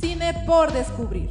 [0.00, 1.28] Cine por descubrir.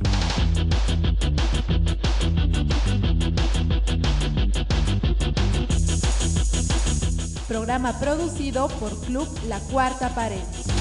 [7.48, 10.77] Programa producido por Club La Cuarta Pared.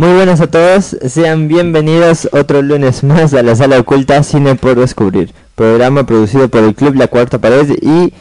[0.00, 4.80] Muy buenas a todos, sean bienvenidos otro lunes más a la sala oculta Cine por
[4.80, 8.14] Descubrir, programa producido por el Club La Cuarta Pared y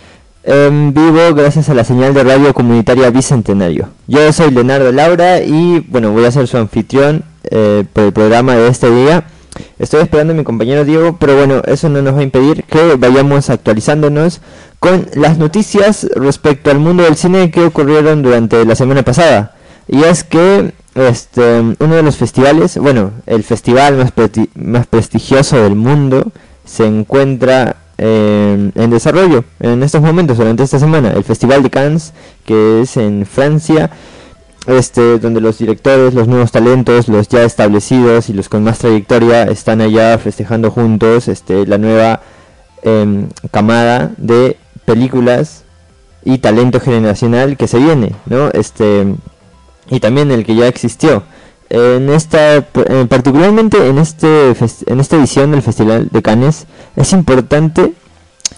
[0.44, 3.88] en vivo gracias a la señal de radio comunitaria Bicentenario.
[4.08, 8.56] Yo soy Leonardo Laura y bueno, voy a ser su anfitrión eh, por el programa
[8.56, 9.24] de este día.
[9.78, 12.96] Estoy esperando a mi compañero Diego, pero bueno, eso no nos va a impedir que
[12.98, 14.42] vayamos actualizándonos
[14.82, 19.56] con las noticias respecto al mundo del cine que ocurrieron durante la semana pasada.
[19.88, 24.12] Y es que este, uno de los festivales, bueno, el festival más,
[24.56, 26.32] más prestigioso del mundo
[26.66, 32.14] se encuentra en, en desarrollo en estos momentos, durante esta semana, el Festival de Cannes,
[32.46, 33.90] que es en Francia,
[34.68, 39.44] este, donde los directores, los nuevos talentos, los ya establecidos y los con más trayectoria
[39.44, 42.22] están allá festejando juntos este, la nueva
[42.84, 45.64] em, camada de películas
[46.24, 48.50] y talento generacional que se viene, ¿no?
[48.50, 49.08] Este,
[49.90, 51.24] y también el que ya existió.
[51.70, 52.66] En esta,
[53.08, 54.56] particularmente en este
[54.88, 57.94] en esta edición del Festival de Cannes es importante,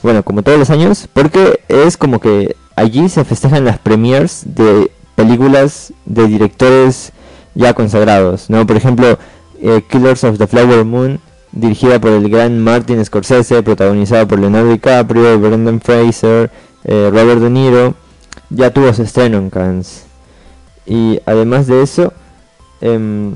[0.02, 4.92] bueno, como todos los años, porque es como que allí se festejan las premiers de
[5.16, 7.12] películas de directores
[7.54, 8.66] ya consagrados, ¿no?
[8.66, 9.20] Por ejemplo,
[9.62, 11.20] eh, Killers of the Flower Moon,
[11.52, 16.50] dirigida por el gran Martin Scorsese, protagonizada por Leonardo DiCaprio, Brendan Fraser,
[16.86, 17.94] eh, Robert De Niro,
[18.50, 20.06] ya tuvo su estreno en Cannes.
[20.92, 22.12] Y además de eso,
[22.82, 23.36] em,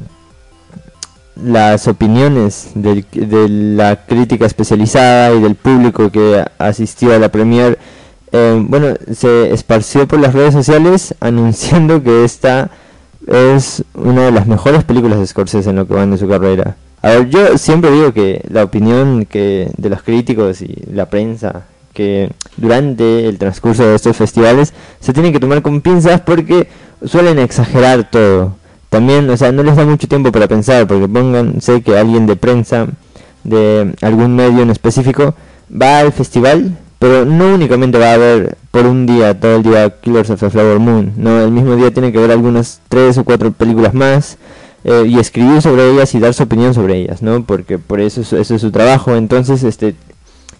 [1.42, 7.80] las opiniones de la crítica especializada y del público que asistió a la premier,
[8.34, 12.72] em, bueno, se esparció por las redes sociales anunciando que esta
[13.26, 16.76] es una de las mejores películas de Scorsese en lo que van de su carrera.
[17.02, 21.64] A ver, yo siempre digo que la opinión que de los críticos y la prensa
[21.94, 26.68] que durante el transcurso de estos festivales se tiene que tomar con pinzas porque
[27.06, 28.56] suelen exagerar todo.
[28.90, 32.36] También, o sea, no les da mucho tiempo para pensar, porque pónganse que alguien de
[32.36, 32.88] prensa,
[33.44, 35.36] de algún medio en específico,
[35.70, 39.90] va al festival, pero no únicamente va a ver por un día, todo el día
[40.02, 43.24] Killers of the Flower Moon, no, el mismo día tiene que ver algunas tres o
[43.24, 44.38] cuatro películas más,
[44.84, 47.44] eh, y escribir sobre ellas y dar su opinión sobre ellas, ¿no?
[47.44, 49.96] Porque por eso, eso es su trabajo, entonces, este,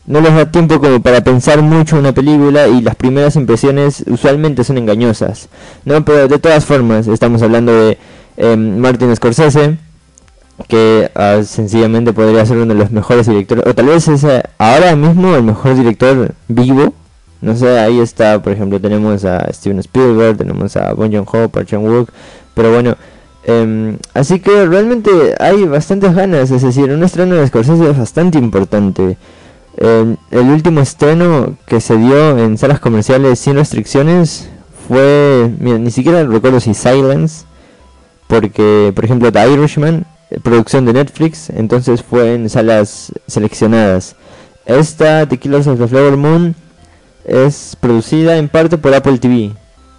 [0.08, 4.64] no les da tiempo como para pensar mucho una película y las primeras impresiones usualmente
[4.64, 5.50] son engañosas,
[5.84, 6.06] ¿no?
[6.06, 7.98] Pero de todas formas, estamos hablando de
[8.38, 9.78] em, Martin Scorsese,
[10.68, 14.26] que ah, sencillamente podría ser uno de los mejores directores, o tal vez es
[14.58, 16.94] ahora mismo el mejor director vivo.
[17.42, 21.68] No sé, ahí está, por ejemplo, tenemos a Steven Spielberg, tenemos a Bon Joon-ho, Park
[21.68, 22.10] Chan-wook,
[22.56, 22.96] pero bueno,
[23.44, 28.38] em, así que realmente hay bastantes ganas, es decir, un estreno de Scorsese es bastante
[28.38, 29.18] importante
[29.78, 34.50] el último estreno que se dio en salas comerciales sin restricciones
[34.88, 37.46] fue, mira, ni siquiera recuerdo si Silence,
[38.28, 44.16] porque por ejemplo The Irishman, eh, producción de Netflix, entonces fue en salas seleccionadas.
[44.66, 46.56] Esta, The Killers of the Flower Moon,
[47.26, 49.52] es producida en parte por Apple TV.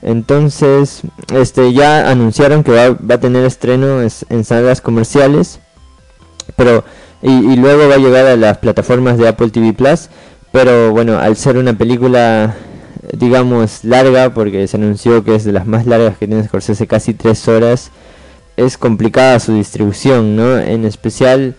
[0.02, 1.02] Entonces,
[1.32, 5.58] este ya anunciaron que va, va a tener estreno en salas comerciales,
[6.55, 6.84] pero
[7.26, 10.08] y, luego va a llegar a las plataformas de Apple TV Plus.
[10.52, 12.55] Pero bueno, al ser una película,
[13.12, 17.14] digamos, larga, porque se anunció que es de las más largas que tiene Scorsese, casi
[17.14, 17.90] tres horas,
[18.56, 20.56] es complicada su distribución, ¿no?
[20.56, 21.56] En especial,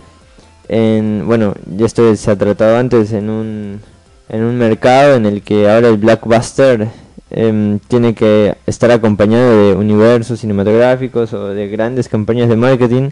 [0.69, 3.81] en, bueno, ya esto se ha tratado antes en un,
[4.29, 6.87] en un mercado en el que ahora el blockbuster
[7.29, 13.09] em, tiene que estar acompañado de universos cinematográficos o de grandes campañas de marketing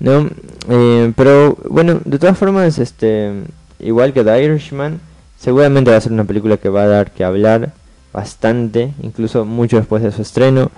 [0.00, 0.28] ¿no?
[0.68, 3.32] Eh, pero bueno, de todas formas, este,
[3.78, 5.00] igual que The Irishman,
[5.38, 7.72] seguramente va a ser una película que va a dar que hablar
[8.12, 10.70] bastante, incluso mucho después de su estreno.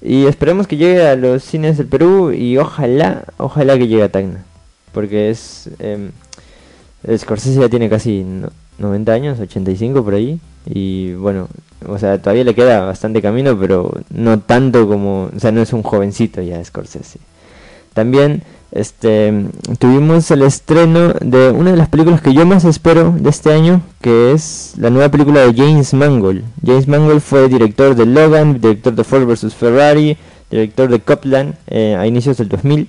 [0.00, 4.12] Y esperemos que llegue a los cines del Perú y ojalá, ojalá que llegue a
[4.12, 4.44] Tacna.
[4.92, 5.70] Porque es...
[5.78, 6.10] Eh,
[7.16, 8.24] Scorsese ya tiene casi
[8.78, 10.40] 90 años, 85 por ahí.
[10.66, 11.48] Y bueno,
[11.86, 15.30] o sea, todavía le queda bastante camino, pero no tanto como...
[15.34, 17.18] O sea, no es un jovencito ya Scorsese.
[17.94, 18.42] También
[18.74, 19.32] este,
[19.78, 23.82] tuvimos el estreno de una de las películas que yo más espero de este año,
[24.00, 26.42] que es la nueva película de James Mangold.
[26.66, 29.54] James Mangold fue director de Logan, director de Ford vs.
[29.54, 30.16] Ferrari,
[30.50, 32.88] director de Copland eh, a inicios del 2000.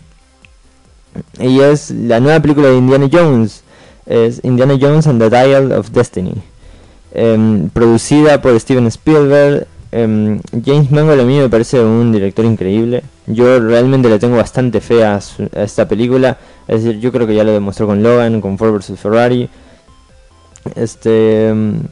[1.39, 3.63] Y es la nueva película de Indiana Jones,
[4.07, 6.33] es Indiana Jones and the Dial of Destiny.
[7.13, 9.67] Em, producida por Steven Spielberg.
[9.97, 13.01] Em, James Mangold a mí me parece un director increíble.
[13.27, 15.21] Yo realmente le tengo bastante fe a,
[15.53, 16.37] esta película.
[16.67, 19.49] Es decir, yo creo que ya lo demostró con Logan, con Ford vs Ferrari.
[20.75, 21.47] Este.
[21.47, 21.83] Em,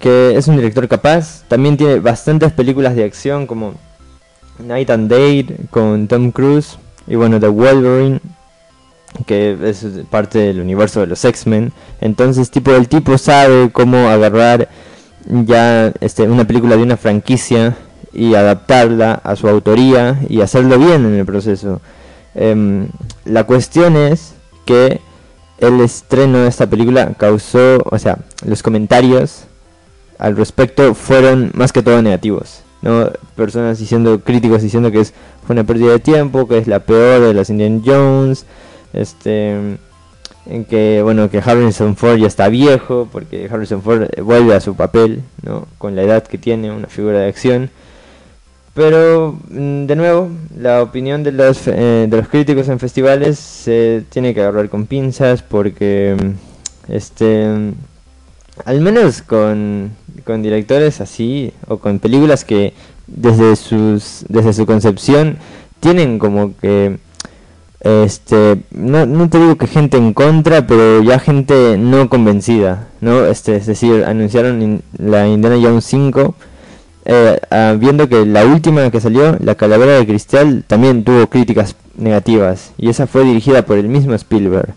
[0.00, 1.44] que es un director capaz.
[1.48, 3.74] También tiene bastantes películas de acción como
[4.58, 6.78] Night and Day con Tom Cruise.
[7.06, 8.20] Y bueno, The Wolverine.
[9.26, 11.74] Que es parte del universo de los X-Men.
[12.00, 14.70] Entonces, tipo, el tipo sabe cómo agarrar
[15.30, 17.76] ya este, una película de una franquicia
[18.12, 21.80] y adaptarla a su autoría y hacerlo bien en el proceso.
[22.34, 22.88] Em,
[23.24, 24.34] la cuestión es
[24.64, 25.00] que
[25.58, 29.44] el estreno de esta película causó, o sea, los comentarios
[30.18, 32.62] al respecto fueron más que todo negativos.
[32.82, 33.10] ¿no?
[33.36, 35.12] Personas diciendo, críticos diciendo que es,
[35.46, 38.46] fue una pérdida de tiempo, que es la peor de las Indian Jones,
[38.92, 39.78] este
[40.46, 44.74] en que bueno que Harrison Ford ya está viejo porque Harrison Ford vuelve a su
[44.74, 45.66] papel ¿no?
[45.78, 47.70] con la edad que tiene una figura de acción
[48.74, 54.04] pero mm, de nuevo la opinión de los eh, de los críticos en festivales se
[54.10, 57.46] tiene que agarrar con pinzas porque mm, este
[58.64, 59.90] al menos con,
[60.24, 62.72] con directores así o con películas que
[63.06, 65.36] desde sus desde su concepción
[65.80, 66.98] tienen como que
[67.80, 73.24] este no, no te digo que gente en contra pero ya gente no convencida no
[73.24, 76.34] este es decir anunciaron la Indiana Jones 5
[77.06, 81.74] eh, ah, viendo que la última que salió la calavera de cristal también tuvo críticas
[81.96, 84.74] negativas y esa fue dirigida por el mismo Spielberg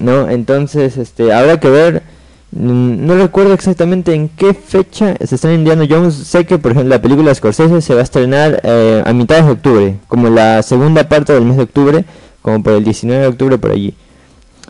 [0.00, 2.02] no entonces este habrá que ver
[2.52, 6.14] no recuerdo exactamente en qué fecha se está Indiana Jones.
[6.14, 9.50] Sé que, por ejemplo, la película Scorsese se va a estrenar eh, a mitad de
[9.50, 12.04] octubre, como la segunda parte del mes de octubre,
[12.42, 13.94] como por el 19 de octubre por allí.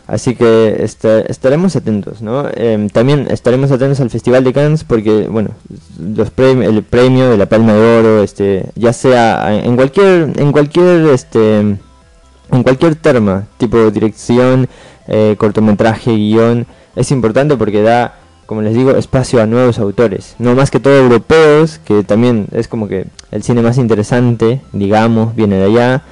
[0.05, 2.45] Así que estaremos atentos, ¿no?
[2.55, 5.51] Em, también estaremos atentos al Festival de Cannes porque, bueno,
[5.97, 11.07] los el premio de la Palma de Oro, este, ya sea en cualquier, en cualquier,
[11.07, 14.67] este, en cualquier terma, tipo dirección,
[15.07, 18.15] eh, cortometraje, guion, es importante porque da
[18.45, 22.67] como les digo, espacio a nuevos autores, no más que todo europeos, que también es
[22.67, 26.03] como que el cine más interesante, digamos, viene de allá.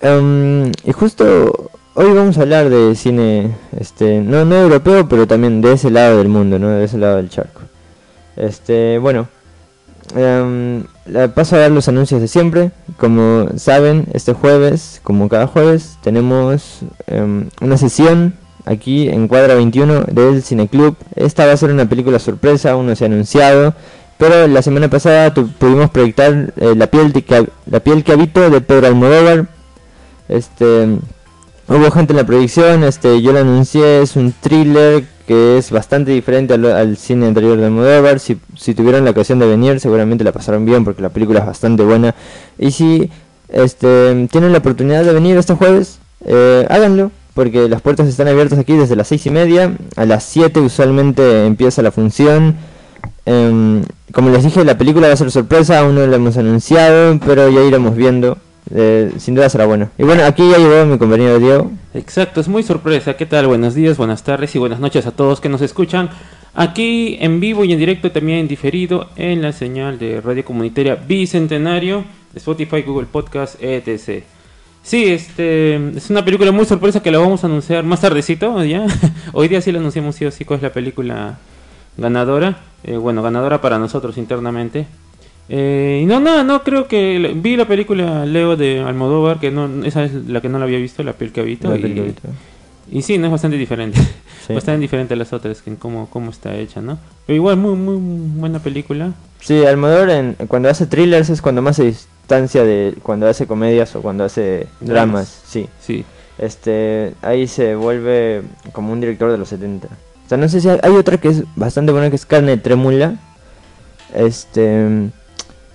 [0.00, 5.60] Em, y justo hoy vamos a hablar de cine, este, no, no europeo, pero también
[5.60, 6.70] de ese lado del mundo, ¿no?
[6.70, 7.60] de ese lado del charco.
[8.36, 9.28] Este, bueno,
[10.14, 10.82] um,
[11.34, 12.70] paso a dar los anuncios de siempre.
[12.96, 18.34] Como saben, este jueves, como cada jueves, tenemos em, una sesión
[18.64, 20.96] aquí en Cuadra 21 del Cineclub.
[21.16, 23.74] Esta va a ser una película sorpresa, aún no se ha anunciado.
[24.18, 28.60] Pero la semana pasada pudimos proyectar eh, la, piel de la piel que habito de
[28.60, 29.46] Pedro Almodóvar.
[30.28, 30.98] Este,
[31.68, 36.10] hubo gente en la proyección, este, yo lo anuncié, es un thriller que es bastante
[36.10, 38.18] diferente al, cine anterior de Almodóvar.
[38.18, 41.46] Si, si tuvieron la ocasión de venir, seguramente la pasaron bien porque la película es
[41.46, 42.14] bastante buena.
[42.58, 43.10] Y si
[43.50, 48.58] este, tienen la oportunidad de venir este jueves, eh, háganlo porque las puertas están abiertas
[48.58, 49.76] aquí desde las seis y media.
[49.96, 52.56] A las 7 usualmente empieza la función.
[53.26, 57.20] Em, como les dije, la película va a ser sorpresa, aún no la hemos anunciado,
[57.24, 58.38] pero ya iremos viendo.
[58.74, 59.90] Eh, sin duda será bueno.
[59.98, 61.70] Y bueno, aquí ya llegó mi compañero Diego.
[61.94, 63.16] Exacto, es muy sorpresa.
[63.16, 63.46] ¿Qué tal?
[63.46, 66.10] Buenos días, buenas tardes y buenas noches a todos que nos escuchan.
[66.54, 70.96] Aquí en vivo y en directo, también en diferido, en la señal de Radio Comunitaria
[70.96, 74.24] Bicentenario, Spotify, Google Podcast, etc.
[74.82, 78.86] Sí, este es una película muy sorpresa que la vamos a anunciar más tardecito ya.
[79.32, 81.38] Hoy día sí la anunciamos sí o sí cuál es la película
[81.96, 82.58] ganadora.
[82.84, 84.86] Eh, bueno, ganadora para nosotros internamente.
[85.48, 90.04] Eh, no, no, no, creo que vi la película Leo de Almodóvar, que no, esa
[90.04, 91.74] es la que no la había visto, La piel que habito.
[91.76, 92.14] Y,
[92.90, 94.00] y, sí, no es bastante diferente.
[94.48, 96.98] Bastante diferente a las otras, que cómo, cómo está hecha, ¿no?
[97.26, 97.98] Pero igual, muy, muy
[98.40, 99.12] buena película.
[99.40, 101.92] Sí, Almodóvar en, cuando hace thrillers es cuando más se
[102.64, 105.68] de cuando hace comedias o cuando hace dramas, sí.
[105.80, 106.04] Sí.
[106.38, 109.88] Este, ahí se vuelve como un director de los 70.
[109.88, 113.16] O sea, no sé si hay, otra que es bastante buena que es Carne Trémula.
[114.14, 115.10] Este,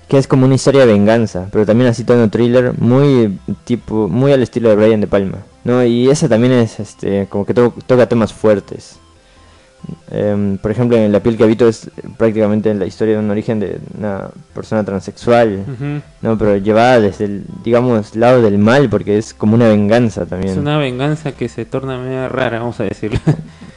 [0.07, 4.31] que es como una historia de venganza, pero también así todo thriller, muy tipo muy
[4.31, 5.83] al estilo de Brian de Palma, ¿no?
[5.83, 8.99] Y esa también es este como que toca temas fuertes.
[10.11, 13.59] Em, por ejemplo, en La piel que habito es prácticamente la historia de un origen
[13.59, 15.65] de una persona transexual.
[16.21, 16.37] ¿no?
[16.37, 20.53] Pero llevada desde el, digamos, lado del mal, porque es como una venganza también.
[20.53, 23.19] Es una venganza que se torna media rara, vamos a decirlo.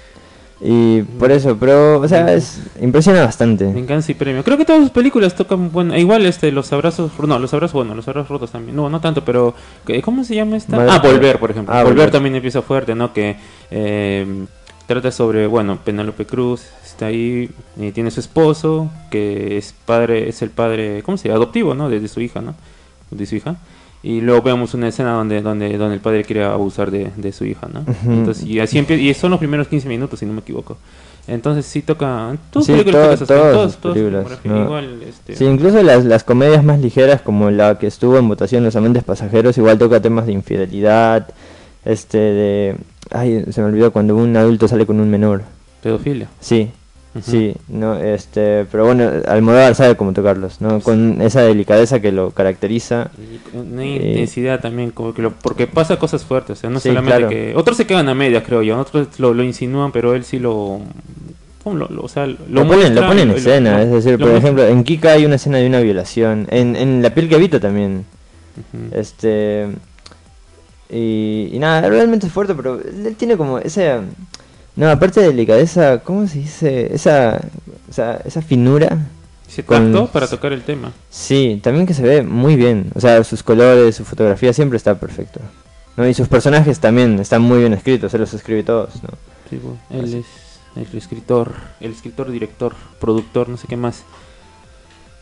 [0.59, 3.65] Y por eso, pero, o sea, es, impresiona bastante.
[3.67, 4.43] venganza y premio.
[4.43, 7.95] Creo que todas sus películas tocan, bueno, igual este, los abrazos, no, los abrazos, bueno,
[7.95, 8.75] los abrazos rotos también.
[8.75, 9.55] No, no tanto, pero,
[9.87, 10.77] ¿qué- ¿cómo se llama esta?
[10.79, 11.75] Madre- ah, Volver, por ejemplo.
[11.75, 12.11] Ah, Volver, Volver.
[12.11, 13.13] también empieza fuerte, ¿no?
[13.13, 13.37] Que
[13.71, 14.47] eh,
[14.87, 20.41] trata sobre, bueno, Penélope Cruz está ahí, y tiene su esposo, que es padre, es
[20.41, 21.37] el padre, ¿cómo se llama?
[21.37, 21.91] Adoptivo, ¿no?
[21.91, 22.55] De, de su hija, ¿no?
[23.11, 23.57] De su hija.
[24.09, 27.45] Y luego vemos una escena donde, donde, donde el padre quiere abusar de, de su
[27.45, 27.85] hija, ¿no?
[28.13, 30.77] Entonces, y así y son los primeros 15 minutos, si no me equivoco.
[31.27, 34.65] Entonces sí toca, Sí, películas todo- tocan esas- todas todas- sus todas películas, filmografía, ¿no?
[34.65, 38.63] igual, este, Sí, incluso las, las comedias más ligeras, como la que estuvo en votación
[38.63, 41.27] Los Amantes Pasajeros, igual toca temas de infidelidad,
[41.85, 42.77] este, de...
[43.11, 45.43] Ay, se me olvidó cuando un adulto sale con un menor.
[45.83, 46.29] pedofilia.
[46.39, 46.71] Sí,
[47.23, 50.81] Sí, no, este, pero bueno, Almodóvar sabe cómo tocarlos, ¿no?
[50.81, 53.11] Con esa delicadeza que lo caracteriza.
[53.19, 56.81] Y Una Eh, intensidad también, como que lo, porque pasa cosas fuertes, o sea, no
[56.81, 57.29] Sí, solamente claro.
[57.29, 57.55] que...
[57.57, 60.81] Otros se quedan a medias, creo yo, otros lo, lo insinúan, pero él sí lo...
[61.65, 64.65] ¿cómo lo, lo- o sea, lo, Lo, ponen, lo en escena, es decir, por ejemplo,
[64.67, 68.05] en Kika hay una escena de una violación, en, en La piel que habito también,
[68.93, 69.67] este...
[70.89, 73.97] Y, y nada, realmente es fuerte, pero él tiene como ese...
[74.77, 76.95] No, aparte de delicadeza, ¿cómo se dice?
[76.95, 77.41] Esa,
[77.89, 78.99] o sea, esa finura.
[79.49, 80.93] Se con- para tocar el tema.
[81.09, 82.91] Sí, también que se ve muy bien.
[82.95, 85.41] O sea, sus colores, su fotografía siempre está perfecto.
[85.97, 86.07] ¿no?
[86.07, 89.09] Y sus personajes también están muy bien escritos, él los escribe todos, ¿no?
[89.49, 90.19] Sí, bueno, él Así.
[90.19, 94.03] es el escritor, el escritor, director, productor, no sé qué más.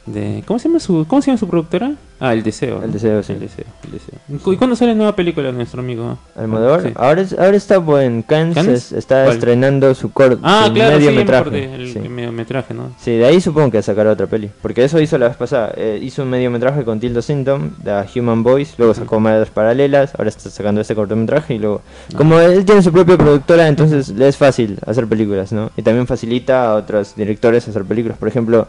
[0.06, 1.92] De, ¿cómo se llama su cómo se llama su productora?
[2.20, 2.76] Ah, El Deseo.
[2.82, 2.92] El ¿no?
[2.92, 3.32] Deseo, sí.
[3.32, 4.52] El Deseo, El Deseo.
[4.52, 6.18] ¿Y cuándo sale nueva película de nuestro amigo?
[6.36, 6.88] Almodóvar, Sí.
[6.94, 8.74] ahora, es- ahora está en Cannes, ¿Cannes?
[8.86, 9.34] es- está ¿Cuál?
[9.36, 11.40] estrenando su corto, Ah, su claro, sí, mediometraje.
[11.40, 11.98] acordé, el sí.
[12.00, 12.90] mediometraje, ¿no?
[13.00, 14.50] Sí, de ahí supongo que sacará otra peli.
[14.62, 15.72] Porque eso hizo la vez pasada.
[15.76, 18.74] eh, hizo un mediometraje con Tilda Swinton, The Human Voice.
[18.78, 20.14] Luego sacó Madres Paralelas.
[20.18, 21.54] Ahora está sacando este cortometraje.
[21.54, 21.80] Y luego.
[22.12, 22.16] Ah.
[22.16, 25.70] Como él tiene su propia productora, entonces le es fácil hacer películas, ¿no?
[25.76, 28.18] Y también facilita a otros directores hacer películas.
[28.18, 28.66] Por ejemplo,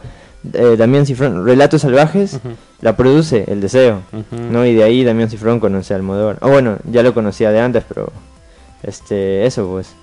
[0.52, 2.40] eh, Damián Cifrón, Relatos Salvajes,
[2.80, 4.02] la produce El Deseo.
[4.30, 4.64] ¿no?
[4.66, 6.38] Y de ahí Damián Cifrón conoce a Almodóvar.
[6.40, 8.12] O bueno, ya lo conocía de antes, pero.
[8.82, 9.94] Este, eso pues.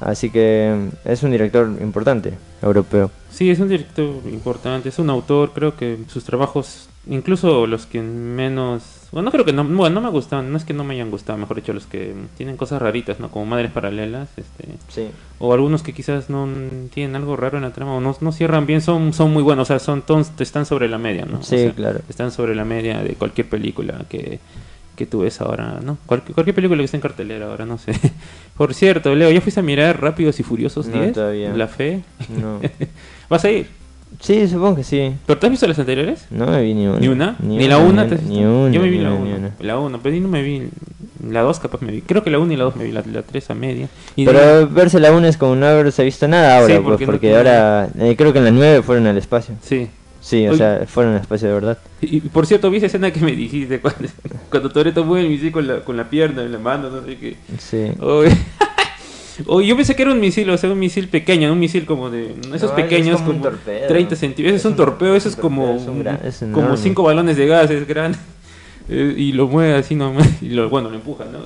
[0.00, 3.10] Así que mm, es un director importante, europeo.
[3.30, 8.00] Sí, es un director importante, es un autor, creo que sus trabajos, incluso los que
[8.00, 10.94] menos, bueno, no creo que no, bueno, no me gustan, no es que no me
[10.94, 13.28] hayan gustado, mejor dicho, los que tienen cosas raritas, ¿no?
[13.30, 15.08] Como Madres Paralelas, este, Sí.
[15.38, 16.46] o algunos que quizás no
[16.92, 19.66] tienen algo raro en la trama o no, no cierran bien, son, son muy buenos,
[19.66, 21.38] o sea, son tons- están sobre la media, ¿no?
[21.38, 22.00] O Sí, sea, claro.
[22.08, 24.38] Están sobre la media de cualquier película que,
[24.96, 25.96] que tú ves ahora, ¿no?
[26.06, 27.92] Cualquier, cualquier película que esté en cartelera ahora, no sé.
[28.56, 31.12] Por cierto, Leo, ¿ya fuiste a mirar Rápidos y Furiosos No, 10?
[31.14, 31.54] todavía.
[31.54, 32.02] La fe.
[32.28, 32.60] No.
[33.30, 33.68] ¿Vas a ir?
[34.20, 35.12] Sí, supongo que sí.
[35.26, 36.26] ¿Pero te has visto las anteriores?
[36.30, 36.98] No me vi ni una.
[36.98, 37.36] ¿Ni una?
[37.40, 38.04] ¿Ni, la una?
[38.04, 38.24] Ni visto?
[38.34, 38.70] una.
[38.72, 39.38] Yo me vi ni la una, ni una.
[39.38, 39.52] una.
[39.60, 40.68] La una, pero no me vi.
[41.28, 42.00] La dos capaz me vi.
[42.02, 42.92] Creo que la una y la dos me vi.
[42.92, 43.88] La, la tres a media.
[44.16, 47.00] Y Pero de- verse la 1 es como no haberse visto nada ahora, Sí, pues,
[47.04, 49.54] porque no ahora eh, creo que en la 9 fueron al espacio.
[49.62, 49.88] Sí.
[50.20, 50.58] Sí, o Oye.
[50.58, 51.78] sea, fueron al espacio de verdad.
[52.00, 54.08] Y, y por cierto, vi esa escena que me dijiste cuando,
[54.50, 57.16] cuando Toreto mueve el misil con la, con la pierna en la mano, no sé
[57.16, 57.36] qué.
[57.58, 57.92] Sí.
[58.00, 58.30] Oye,
[59.46, 62.10] Oye, yo pensé que era un misil, o sea, un misil pequeño, un misil como
[62.10, 63.86] de esos No, es pequeños como un como, torpedo.
[63.88, 64.56] 30 centímetros.
[64.60, 66.76] Ese es un torpedo, eso es como es un gran- es como enorme.
[66.76, 68.18] cinco balones de gas, es grande.
[68.90, 71.40] Eh, y lo mueve así nomás y lo, bueno, lo empuja, ¿no?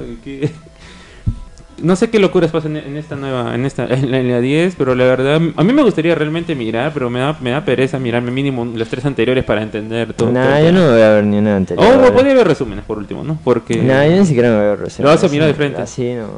[1.82, 4.76] No sé qué locuras pasan en, esta nueva, en esta, en la, en la 10,
[4.76, 7.98] pero la verdad, a mí me gustaría realmente mirar, pero me da, me da pereza
[7.98, 10.30] mirarme mínimo las tres anteriores para entender todo.
[10.30, 11.84] Nah, todo yo no voy a ver ni una anterior.
[11.84, 12.12] Oh, ahora.
[12.12, 13.38] podría ver resúmenes por último, ¿no?
[13.42, 13.76] Porque...
[13.76, 15.00] Nah, yo ni siquiera me veo reseñas.
[15.00, 15.82] Lo vas a mirar de frente.
[15.82, 16.28] Así no,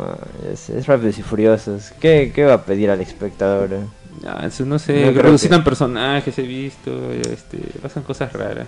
[0.52, 1.92] es, es rápidos y furiosos.
[2.00, 3.72] ¿Qué, ¿Qué va a pedir al espectador?
[3.72, 4.03] eh?
[4.26, 8.66] Ah, eso no sé, No creo resucitan que- personajes, he visto, este, pasan cosas raras.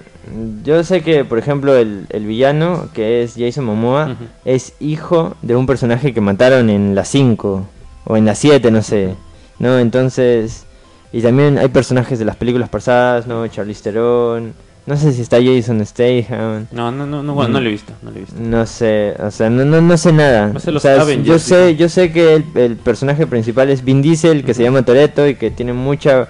[0.65, 4.25] Yo sé que, por ejemplo, el, el villano, que es Jason Momoa, Ujú.
[4.45, 7.67] es hijo de un personaje que mataron en la 5
[8.05, 9.15] o en la 7, no sé.
[9.59, 9.79] ¿No?
[9.79, 10.65] Entonces.
[11.13, 13.47] Y también hay personajes de las películas pasadas, ¿no?
[13.47, 14.53] Charlize Theron.
[14.87, 16.69] No sé si está Jason Statham.
[16.71, 18.37] No, no, no, no, bueno, no lo he visto, no lo he visto.
[18.39, 20.53] No sé, o sea, no, no, no sé nada.
[20.53, 23.27] Va a ser los O sea, Avengers, yo sé, yo sé que el, el personaje
[23.27, 26.29] principal es Vin Diesel, que se llama Toretto y que tiene mucha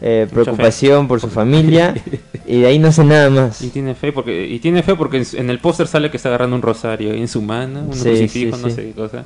[0.00, 0.34] eh, fe.
[0.34, 1.94] preocupación por su familia
[2.46, 3.62] y de ahí no sé nada más.
[3.62, 6.56] Y tiene fe porque y tiene fe porque en, el póster sale que está agarrando
[6.56, 8.74] un rosario en su mano, un Sí, crucifijo, sí, no sí.
[8.76, 9.24] sé qué cosa.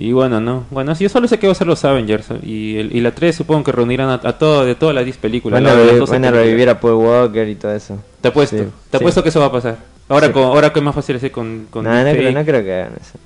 [0.00, 0.64] Y bueno, no.
[0.70, 3.10] Bueno, sí, yo solo sé que va a ser los Avengers y, el, y la
[3.10, 5.60] 3 supongo que reunirán a, a todo, de todas las 10 películas.
[5.60, 7.98] Van a, la- las revi- 12 van a revivir a Paul Walker y todo eso.
[8.20, 9.02] Te apuesto, Sí, te sí.
[9.02, 9.76] apuesto que eso va a pasar.
[10.08, 10.32] Ahora, Sí.
[10.32, 12.72] con, ahora que es más fácil hacer con, con No, no, creo, no creo que
[12.74, 13.18] hagan eso.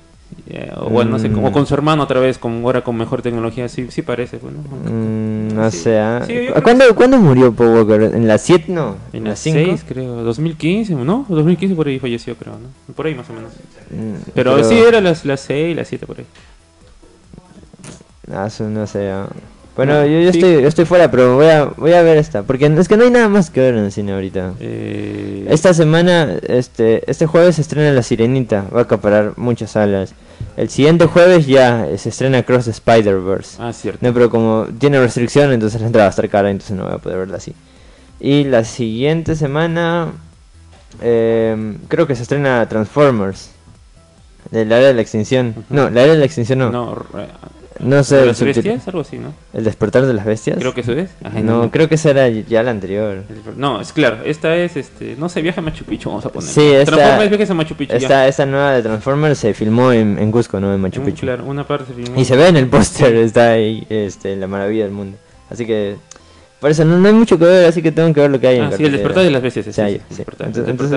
[0.49, 1.33] Eh, o bueno, no sé, Mm.
[1.35, 4.57] como con su hermano otra vez, con ahora con mejor tecnología, sí, sí parece, bueno.
[4.61, 5.77] Mm, no Sí.
[5.77, 5.99] sé.
[5.99, 6.23] ¿ah?
[6.25, 8.15] Sí, creo ¿A ¿Cuándo, ¿Cuándo murió Paul Walker?
[8.15, 8.65] ¿En la 7?
[8.69, 8.95] No.
[9.13, 9.59] En la las 5?
[9.63, 11.27] 6, creo, 2015, ¿no?
[11.29, 12.93] 2015 por ahí falleció, creo, ¿no?
[12.95, 13.51] Por ahí más o menos.
[13.91, 16.25] Mm, Pero, sí, era las, las 6, las 7 por ahí.
[18.31, 19.11] Ah, eso no sé.
[19.75, 20.37] Bueno, No, yo, yo sí.
[20.39, 22.43] estoy, yo estoy fuera, pero voy a, voy a ver esta.
[22.43, 24.53] Porque es que no hay nada más que ver en el cine ahorita.
[24.59, 28.65] Eh, Esta semana, este, este jueves se estrena La Sirenita.
[28.73, 30.13] Va a acaparar muchas salas.
[30.57, 33.57] El siguiente jueves ya se estrena Cross Spider-Verse.
[33.59, 34.05] Ah, cierto.
[34.05, 36.93] No, pero como tiene restricción, entonces la entrada va a estar cara, entonces no voy
[36.93, 37.53] a poder verla así.
[38.19, 40.11] Y la siguiente semana,
[41.01, 43.49] em, creo que se estrena Transformers.
[44.51, 45.55] El área de la extinción.
[45.69, 46.69] No, la área de la extinción no.
[46.71, 47.05] No,
[47.79, 48.15] No, sé.
[48.15, 48.87] ¿de el las bestias?
[48.87, 49.33] Algo así, ¿no?
[49.53, 50.57] ¿El despertar de las bestias?
[50.59, 51.09] Creo que eso es.
[51.23, 53.23] Ajá, No, creo que esa era ya la anterior.
[53.57, 56.49] No, es claro, esta es, este, no sé, viaje a Machu Picchu, vamos a poner.
[56.49, 57.95] Sí, esta- Transformers viajes a Machu Picchu.
[57.95, 60.73] Esta, esta nueva de Transformers se filmó en, en Cusco, ¿no?
[60.73, 61.21] En Machu Mm, Picchu.
[61.21, 62.19] Claro, una parte se filmó.
[62.19, 65.17] Y se ve en el póster, está ahí, este, la maravilla del mundo.
[65.49, 65.95] Así que,
[66.63, 68.47] por eso no, no hay mucho que ver, así que tengo que ver lo que
[68.47, 68.97] hay en Ah, sí, el cartelera.
[68.97, 69.67] despertar de las bestias.
[69.67, 70.15] es, Sí, sí, sí, sí.
[70.15, 70.47] despertar,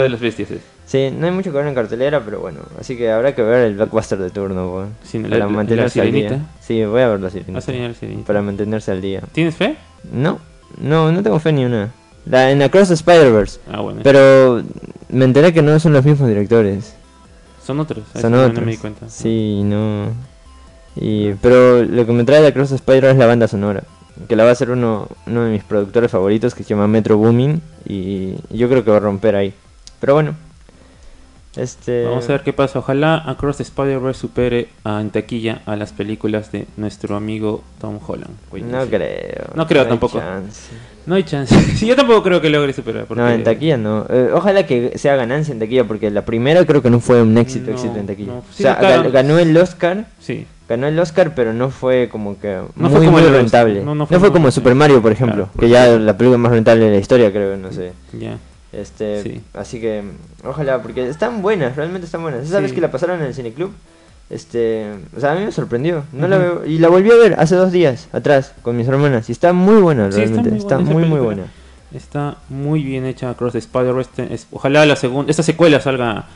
[0.02, 0.50] de las bestias.
[0.52, 0.60] es.
[0.86, 3.66] Sí, no hay mucho que ver en cartelera, pero bueno, así que habrá que ver
[3.66, 6.40] el blockbuster de turno, pues, Sí, para la- mantenerse la al día.
[6.60, 7.72] Sí, voy a ver la a sirenita.
[7.72, 8.22] el.
[8.24, 9.22] Para mantenerse al día.
[9.32, 9.76] ¿Tienes fe?
[10.12, 10.38] No,
[10.80, 11.90] no, no tengo fe ni una.
[12.26, 13.60] La, en Across the Spider-Verse.
[13.70, 14.00] Ah, bueno.
[14.04, 14.62] Pero
[15.10, 16.94] me enteré que no son los mismos directores.
[17.64, 18.04] son otros.
[18.20, 18.54] Son otros.
[18.54, 19.08] No me di cuenta.
[19.08, 20.06] Sí, no.
[20.94, 23.82] Y, pero lo que me trae de Across the Spider es la banda sonora.
[24.28, 27.16] Que la va a hacer uno, uno de mis productores favoritos que se llama Metro
[27.16, 27.60] Boomin.
[27.86, 29.52] Y yo creo que va a romper ahí.
[30.00, 30.34] Pero bueno.
[31.56, 32.04] Este.
[32.04, 32.80] Vamos a ver qué pasa.
[32.80, 37.98] Ojalá Across the Spider-Verse supere a- en taquilla a las películas de nuestro amigo Tom
[38.06, 38.34] Holland.
[38.52, 39.46] No creo.
[39.54, 40.18] No creo tampoco.
[40.18, 40.70] chance.
[41.06, 41.54] No hay chance.
[41.76, 43.06] sí, yo tampoco creo que logre superar.
[43.06, 43.22] Porque...
[43.22, 44.04] No, en taquilla no.
[44.10, 45.84] Eh, ojalá que sea ganancia en taquilla.
[45.84, 48.32] Porque la primera creo que no fue un éxito, No, éxito en taquilla.
[48.32, 49.10] o sea, claro.
[49.10, 50.04] ganó el Oscar.
[50.20, 50.46] Sí.
[50.68, 53.80] Ganó el Oscar, pero no fue como que No muy, fue como muy rentable.
[53.80, 56.50] no, No, no fue, como Super Mario, por ejemplo, Claro, que ya la película más
[56.52, 57.92] rentable de la historia, creo, no sé.
[58.72, 59.40] Este, Sí.
[59.54, 60.02] así que
[60.44, 62.44] ojalá, porque están buenas, realmente están buenas.
[62.44, 62.62] Esa Sí.
[62.64, 63.70] vez que la pasaron en el cineclub,
[64.28, 66.02] este, o sea, a mí me sorprendió.
[66.12, 69.28] No la veo y la volví a ver hace dos días atrás con mis hermanas
[69.28, 71.44] y está muy buena, Sí, está realmente, muy está buena muy muy buena.
[71.94, 74.10] Está muy bien hecha Across the Spider-Verse.
[74.16, 76.26] Te- es- Ojalá la segunda, esta secuela salga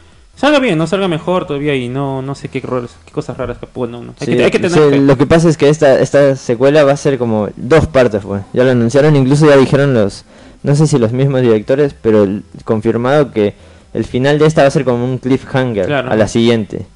[0.41, 3.59] salga bien, no salga mejor todavía y no no sé qué, errores- qué cosas raras
[3.59, 3.67] que
[4.03, 4.15] no.
[4.21, 6.83] Hay, Sí, que, hay que tener sí, lo que pasa es que esta esta secuela
[6.85, 8.43] va a ser como dos partes, pues.
[8.53, 10.25] Ya lo anunciaron, incluso ya dijeron los
[10.63, 13.55] no sé si los mismos directores, pero el- confirmado que
[13.95, 16.11] el final de esta va a ser como un cliffhanger Claro.
[16.11, 16.87] a la siguiente.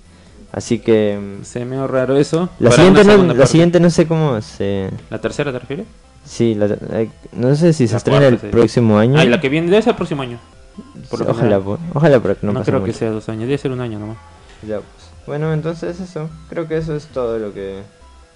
[0.52, 2.48] Así que mm, Se me raro eso.
[2.61, 3.46] la siguiente no, la parte.
[3.48, 5.87] siguiente no sé cómo se ¿La tercera te refieres?
[6.24, 9.18] Sí, la- eh, no sé si se La estrena cuarta el próximo año.
[9.18, 10.38] Ah, y la que viene debe ser el próximo año.
[11.11, 13.59] Por ojalá, po- ojalá para que no, No, pase creo que sea dos años, debe
[13.59, 14.17] ser un año nomás.
[14.67, 14.87] Ya, pues.
[15.27, 16.29] Bueno, entonces eso.
[16.49, 17.83] Creo que eso es todo lo que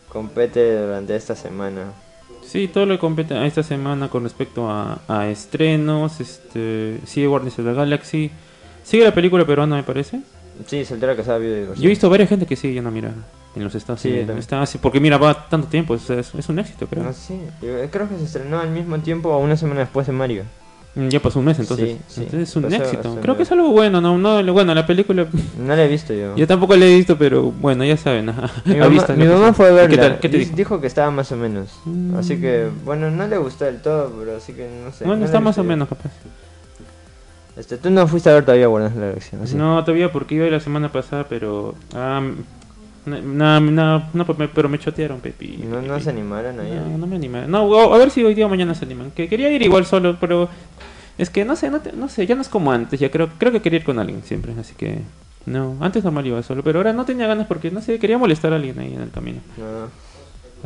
[0.09, 1.93] compete durante esta semana.
[2.45, 7.27] Sí, todo lo que compete a esta semana con respecto a, a estrenos, este, sigue
[7.27, 8.31] Guardians of the Galaxy,
[8.85, 10.21] sigue la película peruana me parece.
[10.67, 11.83] Sí, soltera casada, vida y divorciada.
[11.83, 13.13] Yo he visto varias gente que sigue yendo a mirar
[13.55, 14.39] en los Estados Sí, Unidos.
[14.39, 16.09] Está así, porque mira, va tanto tiempo, es,
[16.49, 17.05] un éxito creo.
[17.05, 17.39] No, sí.
[17.61, 20.45] Yo creo que se estrenó al mismo tiempo o una semana después de Mario.
[21.01, 21.91] Mm, Ya pasó un mes entonces.
[21.91, 22.21] Sí, sí.
[22.23, 23.19] Entonces es un Pasó éxito.
[23.23, 25.27] Creo que es algo bueno, no, no, bueno, la película
[25.59, 26.35] No la he visto yo.
[26.37, 28.27] yo tampoco la he visto, pero bueno, ya saben.
[28.65, 29.89] Mi mamá, vista mi mamá fue a ¿Y verla.
[29.91, 30.19] ¿Qué tal?
[30.21, 30.81] ¿Qué te Dice- dijo?
[30.81, 31.69] que estaba más o menos.
[31.85, 32.17] Mm.
[32.17, 35.05] Así que, bueno, no le gustó del todo, pero así que no sé.
[35.05, 35.69] Bueno, no está más o yo.
[35.69, 36.11] menos capaz.
[37.57, 39.39] Este, tú no fuiste a ver todavía Guardianes de la Galaxia.
[39.59, 41.75] No, todavía porque iba la semana pasada, pero.
[41.95, 42.21] ah,
[43.07, 45.65] no, no, no, no, pero me- chotearon, Pepi.
[45.69, 46.71] No, no se animaron ahí.
[46.91, 47.51] No, no me animaron.
[47.51, 49.11] No, a ver si hoy día o mañana se animan.
[49.13, 50.49] Que quería ir igual solo, pero
[51.19, 52.99] es que no sé, no, te- no sé, ya no es como antes.
[53.01, 55.01] Ya creo, creo que quería ir con alguien siempre, así que
[55.47, 55.77] no.
[55.81, 58.57] Antes normal iba solo, pero ahora no tenía ganas porque no sé, quería molestar a
[58.57, 59.41] alguien ahí en el camino.
[59.57, 60.09] No.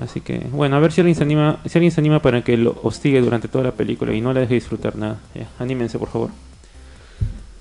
[0.02, 2.56] Así que bueno, a ver si alguien se anima, si alguien se anima para que
[2.56, 5.18] lo hostigue durante toda la película y no la deje disfrutar nada.
[5.34, 6.30] Ya, anímense por favor.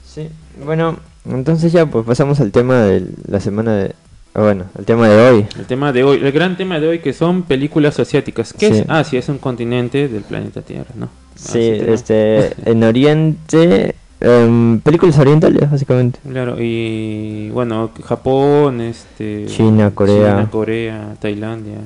[0.05, 0.29] Sí,
[0.63, 3.95] bueno, entonces ya pues pasamos al tema de la semana de...
[4.33, 5.45] ah, bueno, al tema de hoy.
[5.59, 8.53] El tema de hoy, el gran tema de hoy que son películas asiáticas.
[8.53, 8.79] ¿Qué Sí.
[8.79, 9.19] es Asia?
[9.19, 11.09] Es un continente del planeta Tierra, ¿no?
[11.35, 11.93] Sí, que no.
[11.93, 16.19] este, en Oriente, em, películas orientales básicamente.
[16.29, 20.15] Claro, y bueno, Japón, este China, Corea.
[20.35, 21.77] China, Corea, Tailandia,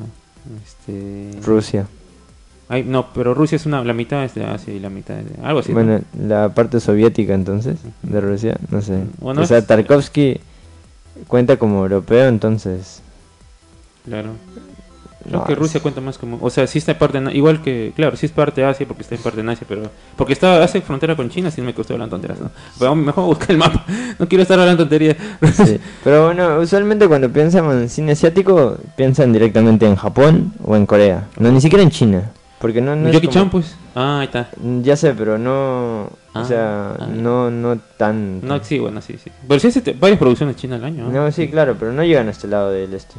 [0.65, 1.88] este Rusia.
[2.67, 5.25] ay, no, pero Rusia es una la mitad es de Asia y la mitad es
[5.29, 5.69] de algo así.
[5.71, 5.75] ¿no?
[5.75, 8.99] bueno, la parte soviética entonces, de Rusia, no sé.
[9.19, 10.39] Bueno, o sea, es- Tarkovsky
[11.28, 13.01] cuenta como europeo, entonces...
[14.06, 14.32] Claro.
[15.28, 17.63] Creo No, que Rusia cuenta más como, o sea, sí está en parte, en- igual
[17.63, 20.34] que, claro, sí es parte de Asia porque está en parte en Asia, pero porque
[20.34, 22.51] está hace frontera con China, sí me costó hablar tonteras, ¿no?
[22.78, 23.84] Pero mejor buscar el mapa,
[24.19, 25.17] no quiero estar hablando tonterías.
[25.56, 25.80] Sí.
[26.04, 31.28] Pero bueno, usualmente cuando piensan en cine asiático, piensan directamente en Japón o en Corea.
[31.39, 32.32] No, ni siquiera en China.
[32.60, 34.50] Porque no, no es Jackie como- Chan, pues, ah, ahí está.
[34.82, 36.10] Ya sé, pero no...
[36.34, 37.08] Ah, o sea, ah.
[37.08, 38.46] no, no tan...
[38.46, 39.30] No, sí, bueno, sí, sí.
[39.48, 41.12] Pero sí hace varias producciones chinas al año, ¿no?
[41.12, 43.15] No, sí, claro, pero no llegan a este lado del este.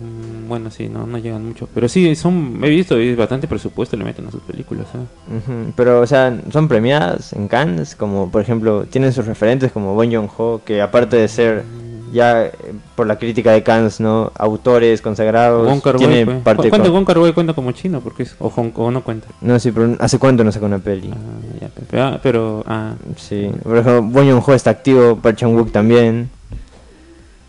[0.00, 1.68] Mm, Bueno, sí, no, no llegan mucho.
[1.74, 5.34] Pero sí, son, he visto, y bastante presupuesto le meten a sus películas, ¿eh?
[5.36, 9.94] Ujú, Pero, o sea, son premiadas en Cannes, como por ejemplo, tienen sus referentes como
[9.94, 11.64] Bon Joon-ho, que aparte de ser
[12.12, 12.52] ya eh,
[12.96, 14.32] por la crítica de Cannes, ¿no?
[14.36, 16.38] Autores consagrados, tiene pues.
[16.42, 18.00] parte ¿Cuánto con- Kar-wai cuenta como chino?
[18.00, 19.28] Porque es, o, Hong- o no cuenta.
[19.40, 21.10] No, sí, pero ¿hace cuánto no saca una peli?
[21.12, 25.70] Ah, ya, pero, ah, pero, ah, Sí, por ejemplo, Bon Joon-ho está activo, Park Chan-wook
[25.72, 26.30] también.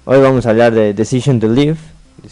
[0.05, 1.77] Hoy vamos a hablar de Decision to Live,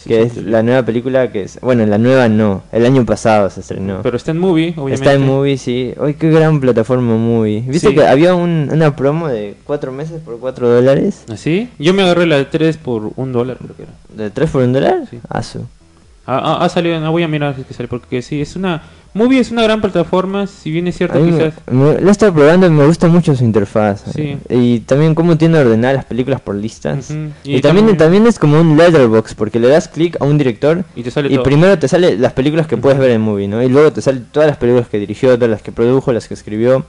[0.06, 1.58] que es la nueva película que es...
[1.60, 4.00] Bueno, la nueva no, el año pasado se estrenó.
[4.02, 4.94] pero está en movie, obviamente.
[4.94, 5.94] Está en Movie, sí.
[5.98, 7.62] Hoy qué gran plataforma Movie.
[7.66, 7.94] ¿Viste Sí.
[7.94, 11.24] que había un- una promo de cuatro meses por 4 dólares?
[11.32, 11.68] ¿Así?
[11.78, 13.92] Yo me agarré la de 3 por un dólar, creo que era.
[14.14, 15.02] ¿De 3 por un dólar?
[15.10, 15.18] Sí.
[15.30, 18.54] Ah, ah, ah, salió, ah, voy a mirar si es que sale, porque sí, es
[18.54, 18.82] una...
[19.14, 21.54] Movie es una gran plataforma, si bien es cierto mí me, quizás...
[21.70, 24.04] me- la he estado probando y me gusta mucho su interfaz.
[24.14, 24.36] Sí.
[24.48, 27.10] Y también cómo tiene ordenadas las películas por listas.
[27.10, 30.38] Y, Y también, también- también es como un letterbox, porque le das clic a un
[30.38, 31.42] director Y te sale y todo.
[31.42, 33.62] primero te sale las películas que puedes ver en Movie, ¿no?
[33.62, 36.34] Y luego te salen todas las películas que dirigió, todas las que produjo, las que
[36.34, 36.84] escribió.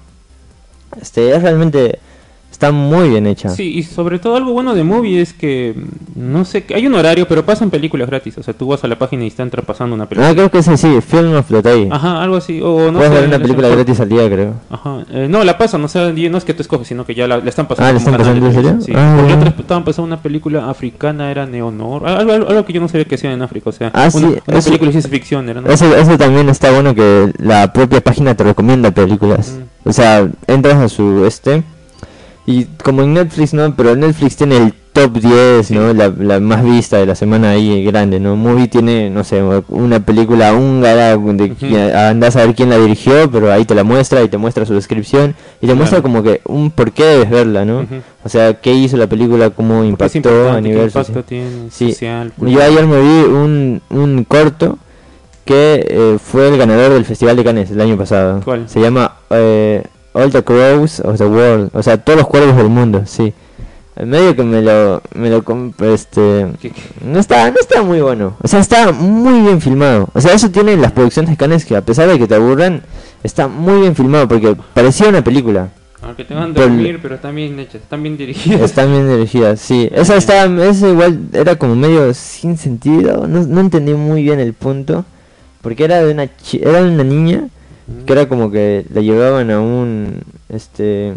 [1.01, 1.99] Este, es realmente...
[2.59, 3.47] Está muy bien hecha.
[3.47, 6.93] Sí, y sobre todo algo bueno de Movie es que, mm, no sé, hay un
[6.93, 8.37] horario, pero pasan películas gratis.
[8.37, 10.27] O sea, tú vas a la página y están pasando una película.
[10.29, 11.87] Ah, creo que es así, Film of the Day.
[11.89, 12.59] Ajá, algo así.
[12.61, 14.55] O no Puedes ver una película gratis al día, creo.
[14.69, 15.05] Ajá.
[15.09, 17.37] Eh, no, la pasan, o sea, no es que tú escoges, sino que ya la,
[17.37, 17.87] la están pasando.
[17.87, 18.77] Ah, ¿la están pasando en serio?
[18.81, 18.91] Sí.
[18.93, 22.05] Ah, Porque otras estaban pasando una película africana, era Neonor.
[22.09, 24.27] Algo, algo, algo que yo no sabía que hacían en África, o sea, Ah, una,
[24.31, 25.69] sí, una eso- película de ciencia ficción era, ¿no?
[25.69, 29.55] Eso, eso también está bueno que la propia página te recomienda películas.
[29.55, 29.89] Ujú.
[29.91, 31.63] O sea, entras a su este
[32.49, 33.75] y como en Netflix, ¿no?
[33.75, 35.93] Pero Netflix tiene el top 10, ¿no?
[35.93, 38.35] La, la más vista de la semana ahí grande, ¿no?
[38.35, 43.51] Movie tiene, no sé, una película húngara de andás a ver quién la dirigió, pero
[43.51, 46.71] ahí te la muestra y te muestra su descripción y te muestra como que un
[46.71, 47.85] por qué debes verla, ¿no?
[48.23, 51.23] O sea, qué hizo la película, cómo impactó a qué nivel impacto social.
[51.25, 51.91] tiene Sí.
[51.91, 52.33] social.
[52.37, 54.79] Yo ayer me vi un, un corto
[55.45, 58.41] que eh, fue el ganador del Festival de Cannes el año pasado.
[58.43, 58.67] ¿Cuál?
[58.67, 62.69] Se llama eh, All the Crows of the World, o sea, todos los cuervos del
[62.69, 63.33] mundo, sí.
[63.95, 65.43] En medio que me lo, me lo
[65.93, 66.47] este,
[67.05, 70.07] no está, no está muy bueno, o sea, está muy bien filmado.
[70.13, 72.81] O sea, eso tiene las producciones de Cannes que a pesar de que te aburran,
[73.23, 75.69] está muy bien filmado porque parecía una película.
[76.01, 78.61] Aunque te van a dormir, pero están bien hechas, están bien dirigidas.
[78.61, 79.89] Están bien dirigidas, sí.
[79.91, 83.27] Esa estaba, esa igual era como medio sin sentido.
[83.27, 85.03] No, no entendí muy bien el punto.
[85.61, 87.49] Porque era de una chi- era de una niña
[88.05, 91.13] que era como que la llevaban a un este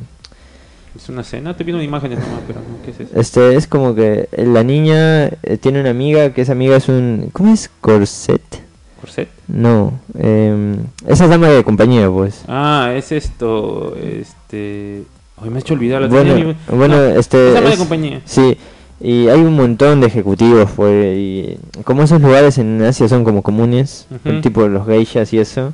[0.96, 3.18] Es una cena, te vi una imagen nomás, pero no, ¿qué es eso?
[3.18, 7.30] este es como que la niña eh, tiene una amiga que esa amiga es un
[7.32, 8.42] ¿cómo es corset?
[9.00, 9.28] ¿Corset?
[9.48, 12.44] No, em, esa es dama de compañía, pues.
[12.48, 15.02] Ah, es esto, este...
[15.37, 18.22] Ay, me ha hecho olvidar la Bueno, tenía bueno, No, este es dama de compañía.
[18.24, 18.56] Sí,
[19.00, 23.42] y hay un montón de ejecutivos, pues, y como esos lugares en Asia son como
[23.42, 25.72] comunes, el tipo de los geishas y eso,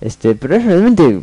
[0.00, 1.20] este, pero es realmente,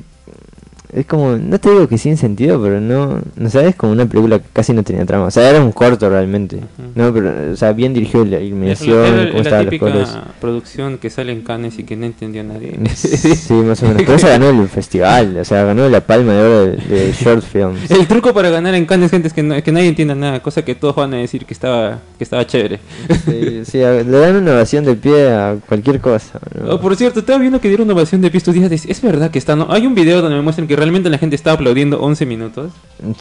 [0.99, 4.39] es como, no te digo que sin sentido, pero no, no sabes, como una película
[4.39, 6.59] que casi no tenía trama, o sea, era un corto realmente,
[6.95, 9.79] no, pero, o sea, bien dirigido la Es iluminación, la, era cómo la estaban los
[9.79, 10.09] colores.
[10.41, 12.77] producción que sale en Cannes y que no entendió nadie.
[12.95, 14.03] Sí, más o menos.
[14.03, 17.43] Pero esa ganó el festival, o sea, ganó la palma de oro de, de short
[17.43, 17.89] films.
[17.91, 20.63] El truco para ganar en Cannes, gente, es que, no- que nadie entienda nada, cosa
[20.65, 22.79] que todos van a decir que estaba, que estaba chévere.
[23.25, 26.39] Sí, sí, le dan una ovación de pie a cualquier cosa.
[26.59, 26.75] ¿no?
[26.75, 28.71] Oh, por cierto, estaba viendo que dieron una ovación de pie estos días.
[28.71, 29.67] Es verdad que está, ¿no?
[29.69, 32.71] Hay un video donde me muestran que realmente la gente estaba aplaudiendo 11 minutos.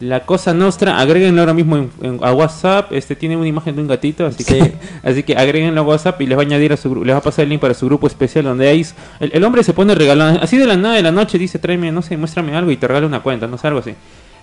[0.00, 2.92] La cosa nuestra, agréguenlo ahora mismo en, en- a WhatsApp.
[2.92, 4.54] Este tiene una imagen de un gatito, así Sí.
[4.54, 7.18] que así que agréguenlo a WhatsApp y les va a añadir a su les va
[7.18, 8.86] a pasar el link para su grupo especial donde hay
[9.18, 11.90] el, el hombre se pone regalando, así de la nada de la noche dice, "Tráeme,
[11.90, 13.94] no sé, muéstrame algo" y te regala una cuenta, no sé, algo así.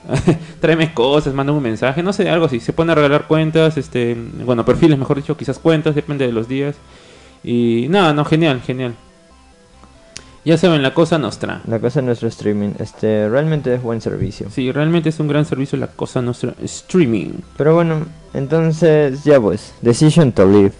[0.59, 2.59] Tráeme cosas, manda un mensaje, no sé, algo así.
[2.59, 4.15] Se pone a regalar cuentas, este,
[4.45, 6.75] bueno, perfiles, mejor dicho, quizás cuentas, depende de los días.
[7.43, 8.93] Y nada, no, genial, genial.
[10.45, 11.61] Ya saben, la cosa nuestra.
[11.65, 14.47] La cosa de nuestro streaming, este, realmente es buen servicio.
[14.51, 17.31] Sí, realmente es un gran servicio la cosa nuestra streaming.
[17.57, 18.05] Pero bueno,
[18.35, 20.73] entonces ya pues, Decision to Live.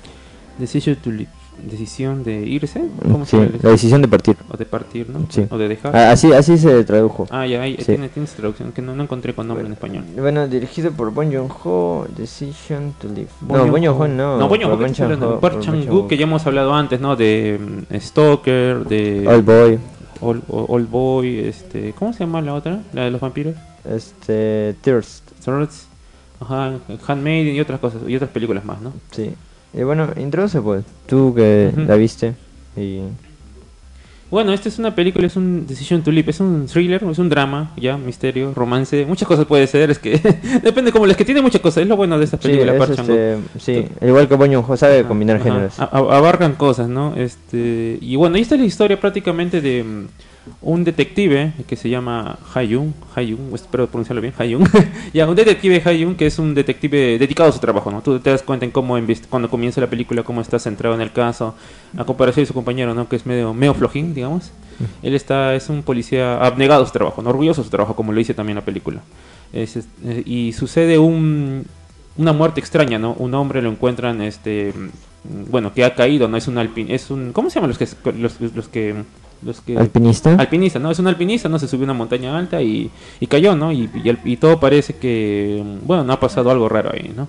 [0.60, 1.30] Decision to live.
[1.64, 2.84] Decisión de irse.
[3.12, 4.36] ¿Cómo Sí, se la decisión de partir.
[4.52, 5.26] O de partir, ¿no?
[5.30, 5.46] Sí.
[5.50, 5.96] O de dejar.
[5.96, 7.26] Ah, Así, así se tradujo.
[7.32, 7.86] Ah, ya, ahí Sí.
[7.86, 10.04] tiene, tiene su traducción que no, no encontré con nombre en español.
[10.18, 13.28] Bueno, dirigido por Bon Joon-ho, Decision to Live.
[13.42, 13.98] Bon no, Bon Joon-ho.
[13.98, 14.38] Joon-ho no.
[14.38, 15.26] No, Bon por ¿qué Bon estás hablando?
[15.28, 16.08] Joon-ho, Park por Chan-wook, Joon-ho.
[16.08, 17.16] que ya hemos hablado antes, ¿no?
[17.16, 17.60] De
[17.92, 19.80] mm, Stalker, de Old Boy,
[20.22, 22.82] Old, Old Boy, este, ¿cómo se llama la otra?
[22.94, 23.56] La de los vampiros.
[23.90, 25.24] este, Thirst.
[25.44, 25.88] Swords,
[26.40, 26.74] ajá,
[27.08, 28.94] Handmaiden y otras cosas, y otras películas más, ¿no?
[29.12, 29.34] Sí.
[29.78, 32.34] Y bueno, introduce pues, tú que la viste.
[32.78, 33.00] Y
[34.32, 37.30] Bueno, esta es una película, es un Decision to Live, es un thriller, es un
[37.30, 40.18] drama, ya, misterio, romance, muchas cosas puede ser, es que
[40.64, 42.78] depende como es que tiene muchas cosas, es lo bueno de esta sí, película, es,
[42.80, 43.18] Park Chan-wook.
[43.56, 45.80] este, sí, igual que Joon-ho sabe Ajá, combinar ajá, géneros.
[45.80, 47.14] a- abarcan cosas, ¿no?
[47.16, 49.86] Este, y bueno, ahí está la historia prácticamente de
[50.62, 54.64] un detective que se llama Hayun, Hayun, espero pronunciarlo bien, Hayun.
[55.14, 58.02] ya, un detective Hayun que es un detective dedicado a su trabajo, ¿no?
[58.02, 58.98] Tú te das cuenta en cómo
[59.30, 61.56] cuando comienza la película cómo está centrado en el caso,
[61.98, 63.08] a comparación de su compañero, ¿no?
[63.10, 64.52] Que es medio medio flojín, digamos.
[65.04, 67.30] Él está es un policía abnegado a su trabajo, ¿no?
[67.30, 69.02] orgulloso de su trabajo, como lo dice también la película.
[69.54, 69.88] Es, es-
[70.26, 71.66] y sucede un
[72.18, 73.14] una muerte extraña, ¿no?
[73.14, 76.38] Un hombre lo encuentran, este, mm, bueno, que ha caído, ¿no?
[76.38, 78.96] Es un alpin, es un, ¿cómo se llaman los que, los, los que,
[79.42, 80.36] los que, ¿Alpinista?
[80.36, 80.92] alpinista, ¿no?
[80.92, 81.60] Es un alpinista, ¿no?
[81.60, 83.72] Se subió a una montaña alta y, y cayó, ¿no?
[83.72, 83.90] Y,
[84.24, 87.28] y, todo parece que, bueno, no ha pasado algo raro ahí, ¿no?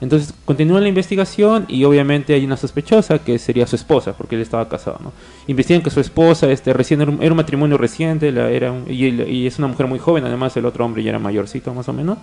[0.00, 4.42] Entonces continúa la investigación y obviamente hay una sospechosa que sería su esposa, porque él
[4.42, 5.12] estaba casado, ¿no?
[5.46, 8.84] Investigan que su esposa, este, recién era un, era un matrimonio reciente, la, era un-
[8.88, 11.88] y, y es una mujer muy joven, además el otro hombre ya era mayorcito más
[11.88, 12.18] o menos.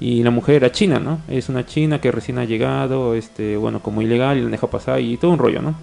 [0.00, 1.20] Y la mujer era china, ¿no?
[1.28, 4.98] Es una china que recién ha llegado, este, bueno, como ilegal y la deja pasar
[5.00, 5.74] y todo un rollo, ¿no?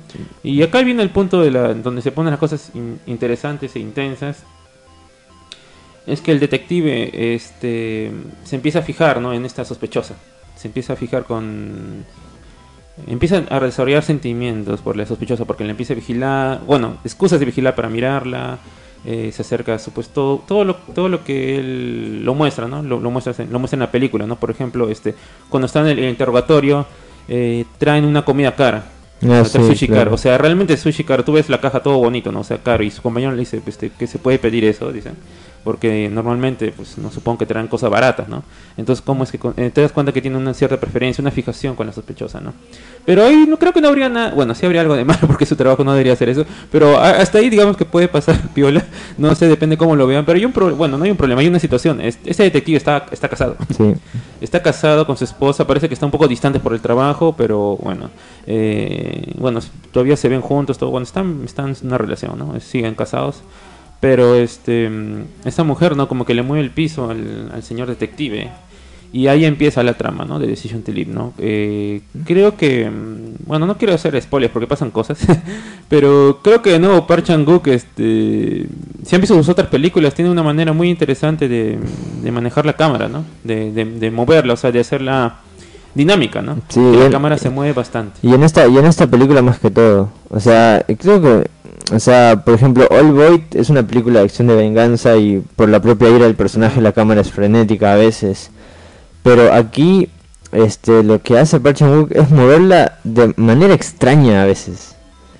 [0.41, 3.79] Y acá viene el punto de la, donde se ponen las cosas in- interesantes e
[3.79, 4.43] intensas.
[6.07, 8.11] Es que el detective este,
[8.43, 9.33] se empieza a fijar ¿no?
[9.33, 10.15] en esta sospechosa.
[10.55, 12.05] Se empieza a fijar con...
[13.05, 17.45] Empieza a desarrollar sentimientos por la sospechosa porque le empieza a vigilar, bueno, excusas de
[17.45, 18.57] vigilar para mirarla,
[19.05, 22.67] eh, se acerca a su pues todo, todo lo todo lo que él lo muestra,
[22.67, 22.81] ¿no?
[22.83, 24.35] Lo, lo muestra en- lo muestra en la película, ¿no?
[24.37, 25.15] Por ejemplo, este
[25.49, 26.85] cuando está en el, el interrogatorio
[27.27, 28.85] eh, traen una comida cara.
[29.27, 30.01] Ah, sí, sushi claro.
[30.03, 30.13] caro.
[30.15, 31.23] O sea, realmente sushi caro.
[31.23, 32.41] Tú ves la caja todo bonito, ¿no?
[32.41, 32.83] O sea, caro.
[32.83, 35.11] Y su compañero le dice este, que se puede pedir eso, dice.
[35.67, 38.41] Porque normalmente, pues, no supongo que traen cosas baratas, ¿no?
[38.77, 41.75] Entonces, ¿cómo es que eh, te das cuenta que tiene una cierta preferencia, una fijación
[41.75, 42.53] con la sospechosa, ¿no?
[43.05, 44.33] Pero ahí no creo que no habría nada.
[44.33, 46.45] Bueno, sí habría algo de malo porque su trabajo no debería hacer eso.
[46.71, 48.85] Pero hasta ahí, digamos que puede pasar piola.
[49.17, 50.23] No sé, depende cómo lo vean.
[50.23, 51.99] Pero hay un pro- bueno, no hay un problema, hay una situación.
[51.99, 53.57] Es- Este detective está, está casado.
[53.77, 53.93] Sí.
[54.39, 57.75] Está casado con su esposa, parece que está un poco distante por el trabajo, pero
[57.75, 58.09] bueno,
[58.45, 59.59] eh, bueno,
[59.91, 62.57] todavía se ven juntos, todo, bueno, están, están en una relación, ¿no?
[62.61, 63.41] Siguen casados,
[63.99, 66.07] pero este, mm, esta mujer, ¿no?
[66.07, 68.49] Como que le mueve el piso al, al señor detective,
[69.13, 70.37] y ahí empieza la trama, ¿no?
[70.37, 71.33] De Decision to Live, ¿no?
[71.37, 75.19] Eh, creo que, mm, bueno, no quiero hacer spoilers porque pasan cosas,
[75.89, 78.67] pero creo que de nuevo Park Chan-wook, este,
[79.03, 81.79] si han visto sus otras películas, tiene una manera muy interesante de,
[82.21, 83.23] de manejar la cámara, ¿no?
[83.43, 85.37] De, de, de moverla, o sea, de hacerla,
[85.95, 86.57] dinámica, ¿no?
[86.69, 88.19] Sí, Que la cámara se mueve bastante.
[88.21, 90.09] Y en esta y en esta película más que todo.
[90.29, 91.49] O sea, creo que
[91.91, 95.69] o sea, por ejemplo, All Boy es una película de acción de venganza y por
[95.69, 98.51] la propia ira del personaje la cámara es frenética a veces.
[99.23, 100.09] Pero aquí
[100.51, 104.95] este lo que hace Park Chan-wook es moverla de manera extraña a veces.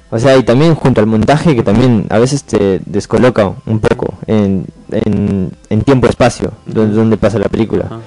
[0.09, 4.13] O sea, y también junto al montaje que también a veces te descoloca un poco
[4.25, 7.99] en, en, en tiempo-espacio, donde, pasa la película.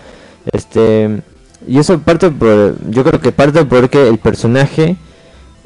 [0.51, 1.21] Este,
[1.67, 4.97] y eso parte por, yo creo que parte porque el personaje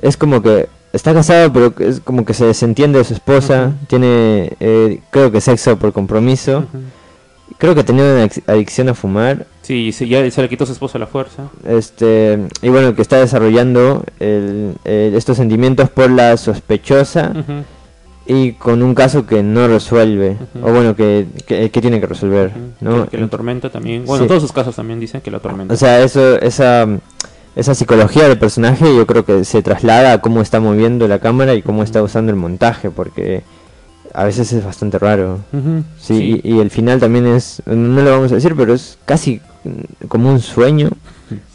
[0.03, 4.53] es como que está casado, pero es como que se desentiende de su esposa, tiene,
[4.61, 6.65] eh, creo que sexo por compromiso,
[7.59, 10.99] creo que tenía una adicción a fumar, Sí, sí, ya se le quitó su esposa
[10.99, 11.45] a la fuerza.
[11.67, 17.33] este, y bueno, que está desarrollando el- el- estos sentimientos por la sospechosa
[18.27, 22.51] y con un caso que no resuelve, o bueno, que, que, que tiene que resolver,
[22.51, 22.61] Ujú.
[22.81, 23.05] ¿no?
[23.05, 24.05] Que, que lo atormenta también.
[24.07, 24.29] Bueno, Sí.
[24.29, 25.75] todos sus casos también dicen que lo atormenta.
[25.75, 26.87] O sea, eso, esa,
[27.57, 31.55] esa psicología del personaje yo creo que se traslada a cómo está moviendo la cámara
[31.55, 33.43] y cómo está usando el montaje, porque
[34.13, 35.41] a veces es bastante raro.
[36.01, 39.41] Sí, Y, y el final también es, no lo vamos a decir, pero es casi
[40.09, 40.91] como un sueño,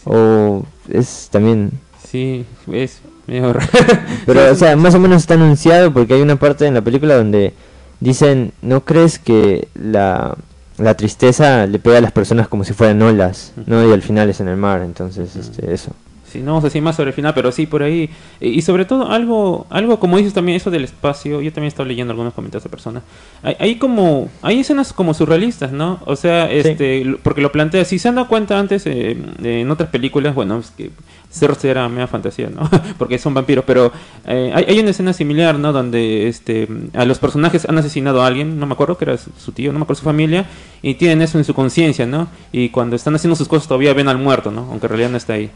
[0.05, 1.71] o es también...
[2.07, 3.67] Sí, es medio raro.
[4.25, 7.15] Pero, o sea, más o menos está anunciado porque hay una parte en la película
[7.15, 7.53] donde
[7.99, 10.35] dicen, ¿no crees que la,
[10.79, 13.53] la tristeza le pega a las personas como si fueran olas?
[13.65, 13.87] ¿no?
[13.87, 15.91] Y al final es en el mar, entonces, este, eso.
[16.31, 18.09] Sí, no vamos a decir más sobre el final, pero sí por ahí.
[18.39, 21.41] Y, sobre todo algo, algo como dices también, eso del espacio.
[21.41, 23.03] Yo también estaba leyendo algunos comentarios de personas.
[23.41, 25.99] Hay, hay como, hay escenas como surrealistas, ¿no?
[26.05, 27.83] O sea, este, porque lo plantea.
[27.83, 30.91] Si se han dado cuenta antes eh, en otras películas, bueno, es que
[31.31, 32.67] Cerros era media fantasía, ¿no?
[32.97, 33.91] porque son vampiros, pero
[34.25, 35.71] eh, hay, hay una escena similar, ¿no?
[35.71, 39.29] Donde este, a los personajes han asesinado a alguien, no me acuerdo que era su,
[39.37, 40.47] su tío, no me acuerdo su familia,
[40.81, 42.29] y tienen eso en su conciencia, ¿no?
[42.51, 44.67] Y cuando están haciendo sus cosas todavía ven al muerto, ¿no?
[44.71, 45.51] Aunque en realidad no está ahí.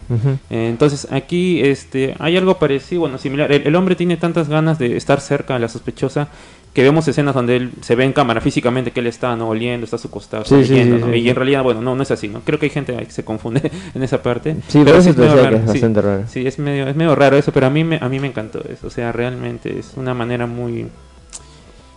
[0.50, 3.52] Eh, Entonces aquí este, hay algo parecido, bueno, similar.
[3.52, 6.28] El, el hombre tiene tantas ganas de estar cerca de la sospechosa
[6.74, 9.84] que vemos escenas donde él se ve en cámara físicamente que él está no oliendo,
[9.86, 11.16] está a su costado, Sí, sí, sonriendo, sí, ¿no?
[11.16, 12.42] y en realidad, bueno, no, no es así, ¿no?
[12.42, 14.56] Creo que hay gente que se confunde en esa parte.
[14.68, 15.68] Sí, pero es medio raro, es sí.
[15.68, 16.24] bastante raro.
[16.28, 18.64] Sí, es medio, es medio raro eso, pero a mí me, a mí me encantó
[18.68, 18.88] eso.
[18.88, 20.88] O sea, realmente es una manera muy...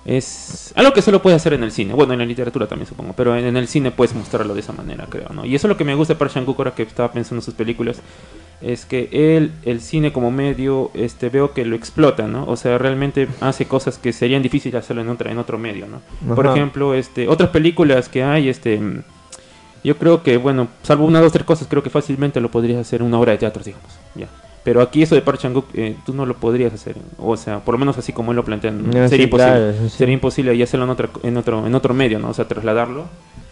[0.06, 1.92] Es algo que solo puedes hacer en el cine.
[1.92, 5.06] Bueno, en la literatura también supongo, pero en, el cine puedes mostrarlo de esa manera,
[5.10, 5.44] creo, ¿no?
[5.44, 7.44] Y eso es lo que me gusta de Park Chan-wook ahora que estaba pensando en
[7.44, 8.00] sus películas.
[8.62, 12.44] Es que él, el cine como medio, este, veo que lo explota, ¿no?
[12.46, 16.00] O sea, realmente hace cosas que serían difíciles hacerlo en, otra, en otro medio, ¿no?
[16.34, 18.80] Por ejemplo, este, otras películas que hay, este...
[19.82, 23.00] Yo creo que, bueno, salvo una, dos, tres cosas, creo que fácilmente lo podrías hacer
[23.00, 23.90] en una obra de teatro, digamos.
[24.14, 24.28] Ya.
[24.66, 26.96] Pero aquí eso de Park Chan-wook, eh, tú no lo podrías hacer.
[27.18, 29.52] O sea, por lo menos así como él lo plantea, no, No, sería sí, imposible.
[29.52, 29.90] claro, sí.
[29.90, 32.30] Sería imposible y hacerlo en, otra, en, otro, en otro medio, ¿no?
[32.30, 33.04] O sea, trasladarlo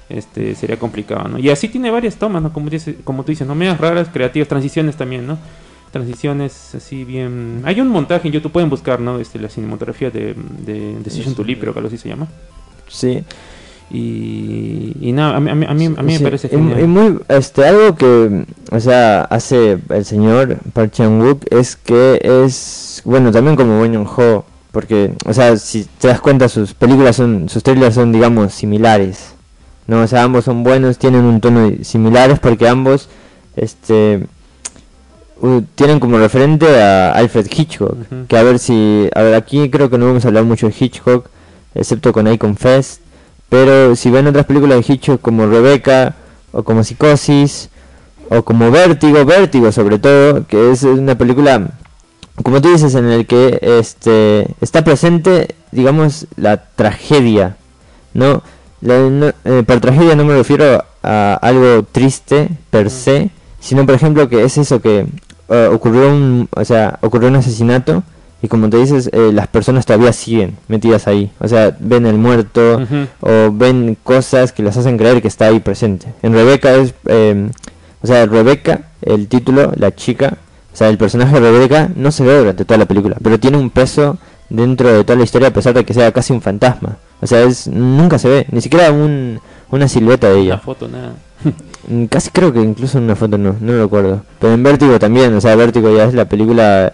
[0.09, 1.39] este sería complicado, ¿no?
[1.39, 2.53] Y así tiene varias tomas, ¿no?
[2.53, 3.55] Como, dice, como tú dices, ¿no?
[3.55, 5.39] Medias raras, creativas, transiciones también, ¿no?
[5.93, 7.63] Transiciones así bien...
[7.65, 9.21] Hay un montaje en YouTube, pueden buscar, ¿no?
[9.21, 10.35] Este, la cinematografía de,
[10.67, 12.27] de Decision to Live, creo que algo así se llama.
[12.89, 13.23] Sí.
[13.91, 16.81] Y, y nada, a mí, a mí, a mí, a mí me parece genial.
[16.81, 23.03] y muy, este, algo que, o sea, hace el señor Park Chan-wook es que es,
[23.05, 27.49] bueno, también como Bong Joon-ho, porque, o sea, si te das cuenta, sus películas son,
[27.49, 29.35] sus trailers son, digamos, similares,
[29.87, 30.01] ¿no?
[30.01, 33.09] O sea, ambos son buenos, tienen un tono similares porque ambos,
[33.55, 34.27] este,
[35.75, 37.97] tienen como referente a Alfred Hitchcock,
[38.29, 40.75] que a ver si, a ver, aquí creo que no vamos a hablar mucho de
[40.79, 41.29] Hitchcock,
[41.75, 43.01] excepto con I Confess,
[43.55, 46.17] pero si ven otras películas de Hitchcock como Rebecca,
[46.51, 47.69] o como Psicosis,
[48.29, 51.69] o como Vértigo, Vértigo sobre todo, que es una película,
[52.43, 57.57] como tú dices, en el que este está presente, digamos, la tragedia,
[58.13, 58.43] ¿no?
[58.81, 64.29] La- eh, por tragedia no me refiero a algo triste per se, sino por ejemplo
[64.29, 65.07] que es eso que
[65.49, 68.03] eh, ocurrió un, o sea, ocurrió un asesinato
[68.45, 72.19] y como te dices, eh, las personas todavía siguen metidas ahí, o sea, ven el
[72.19, 72.79] muerto
[73.21, 76.09] o ven cosas que las hacen creer que está ahí presente.
[76.23, 77.49] En Rebeca es, eh,
[78.03, 80.37] o sea, Rebeca, el título, la chica,
[80.75, 83.57] o sea, el personaje de Rebeca no se ve durante toda la película, pero tiene
[83.57, 84.19] un peso
[84.51, 86.99] dentro de toda la historia a pesar de que sea casi un fantasma.
[87.23, 89.41] O sea, es nunca se ve, ni siquiera un,
[89.71, 90.59] una silueta de Una ella.
[90.59, 91.15] foto, nada.
[91.89, 94.23] Mm, Casi creo que incluso en una foto no, no lo recuerdo.
[94.39, 96.93] Pero en Vértigo también, o sea, Vértigo ya es la película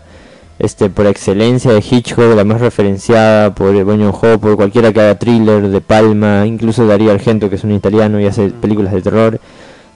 [0.60, 5.18] este por excelencia de Hitchcock, la más referenciada por Bong Joon-ho, por cualquiera que haga
[5.18, 9.40] thriller, De Palma, incluso Darío Argento, que es un italiano y hace películas de terror.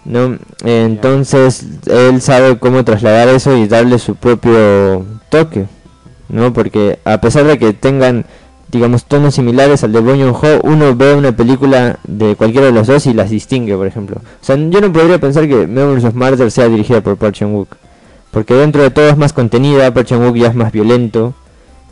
[0.04, 0.38] ¿no?
[0.64, 5.66] Entonces, él sabe cómo trasladar eso y darle su propio toque,
[6.28, 6.52] ¿no?
[6.52, 8.26] Porque a pesar de que tengan
[8.74, 12.88] digamos, tonos similares al de Bong Joon-ho, uno ve una película de cualquiera de los
[12.88, 14.16] dos y las distingue, por ejemplo.
[14.16, 17.68] O sea, yo no podría pensar que Memories of Murder sea dirigida por Park Chan-wook.
[18.34, 21.32] Porque dentro de todo es más contenida, Park Chan-wook ya es más violento.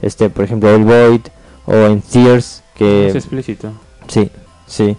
[0.02, 1.20] Este, por ejemplo, El Void
[1.66, 3.08] o en Tears, que...
[3.08, 3.72] Es explícito.
[4.08, 4.28] Sí,
[4.66, 4.96] sí.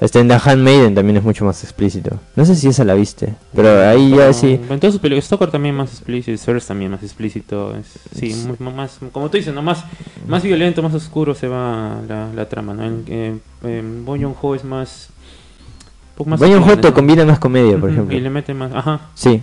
[0.00, 2.18] Este en The Handmaiden también es mucho más explícito.
[2.36, 4.60] No sé si esa la viste, pero ahí ya sí.
[4.70, 7.74] En todas sus películas, Stalker también más explícito, Search también más explícito.
[7.76, 9.60] Es, sí, muy- más, como tú dices, ¿no?
[9.60, 9.84] más,
[10.28, 12.74] más violento, más oscuro se va la, la trama.
[12.74, 12.84] ¿no?
[12.84, 15.08] En, en, en Bong Joon-ho es más.
[15.10, 16.94] un poco más Bong Joon-ho sutil, ¿no?
[16.94, 18.16] combina más comedia, por ejemplo.
[18.16, 18.70] Y le mete más.
[18.72, 19.42] Ajá, Sí,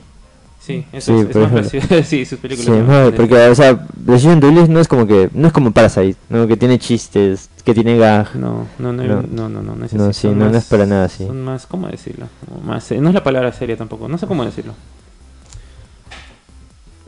[0.66, 1.88] sí, eso Sí, es, es más gracioso.
[2.04, 2.66] sí, sus películas.
[2.76, 6.16] sí, no, porque o sea, to Live no es como que no es como Parasite,
[6.30, 8.36] no que tiene chistes, que tiene gag.
[8.36, 9.22] No, no, no, No.
[9.22, 11.26] no, no, no, no, No, sí, no, no más- es para nada así.
[11.28, 12.28] Son más, ¿cómo decirlo?
[12.66, 14.74] Más, eh, no es la palabra seria tampoco, no sé cómo decirlo.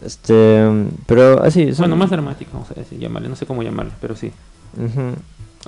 [0.06, 0.64] Este,
[1.08, 4.16] pero así, son- Bueno, más dramático, vamos a decir, llamarle, no sé cómo llamarlo, pero
[4.16, 4.32] sí.
[4.78, 5.16] Ujú,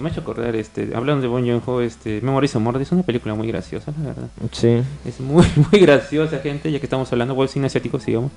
[0.02, 3.04] Me ha hecho acordar, este, hablando de Bon Joon-ho, este, Memories of Murder es una
[3.04, 4.28] película muy graciosa, la verdad.
[4.52, 4.78] Sí.
[5.06, 8.32] Es muy, muy graciosa, gente, ya que estamos hablando de cine asiático, sigamos.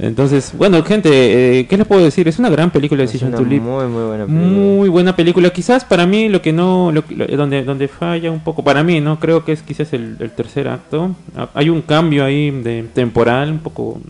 [0.00, 1.10] Entonces, bueno, gente,
[1.58, 2.28] eh, ¿qué les puedo decir?
[2.28, 3.60] Es una gran película de Decision to Live.
[3.60, 4.48] muy muy buena película.
[4.48, 5.50] Muy buena película.
[5.50, 9.00] Quizás para mí lo que no, lo lo- donde, donde falla un poco, para mí,
[9.00, 9.18] ¿no?
[9.18, 11.16] Creo que es quizás el, el tercer acto.
[11.52, 14.00] Hay un cambio ahí de temporal, un poco...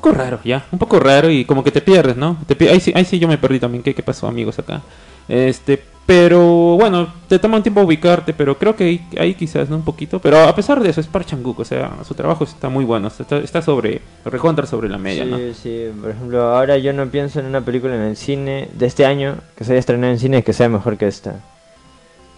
[0.00, 0.64] Un poco raro, ya.
[0.72, 2.38] Un poco raro y como que te pierdes, ¿no?
[2.46, 3.82] Te ahí, sí, ahí sí yo me perdí también.
[3.82, 4.80] ¿Qué, qué pasó, amigos, acá?
[5.28, 9.76] Este, pero bueno, te toma un tiempo ubicarte, pero creo que ahí, ahí quizás, ¿no?
[9.76, 10.18] Un poquito.
[10.18, 13.08] Pero a pesar de eso, es Park Chan-wook, o sea, su trabajo está muy bueno.
[13.08, 15.38] Está, está sobre, recontra sobre la media, sí, ¿no?
[15.54, 19.04] sí, por ejemplo, ahora yo no pienso en una película en el cine de este
[19.04, 21.32] año que se haya estrenado en cine que sea mejor que esta.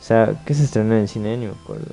[0.01, 1.37] O sea, ¿qué se estrenó en cine?
[1.37, 1.87] Ni me acuerdo.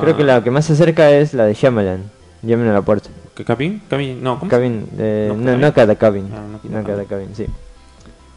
[0.00, 2.04] Creo que Ah, la que más se acerca es la de Shyamalan.
[2.42, 3.10] Llamen a la puerta.
[3.36, 3.82] ¿Que Cabin?
[3.88, 6.30] Cabin, no, ¿cómo Cabin, eh, No, no, no cada cabin.
[6.32, 7.46] Ah, no no cada cada cabin, sí.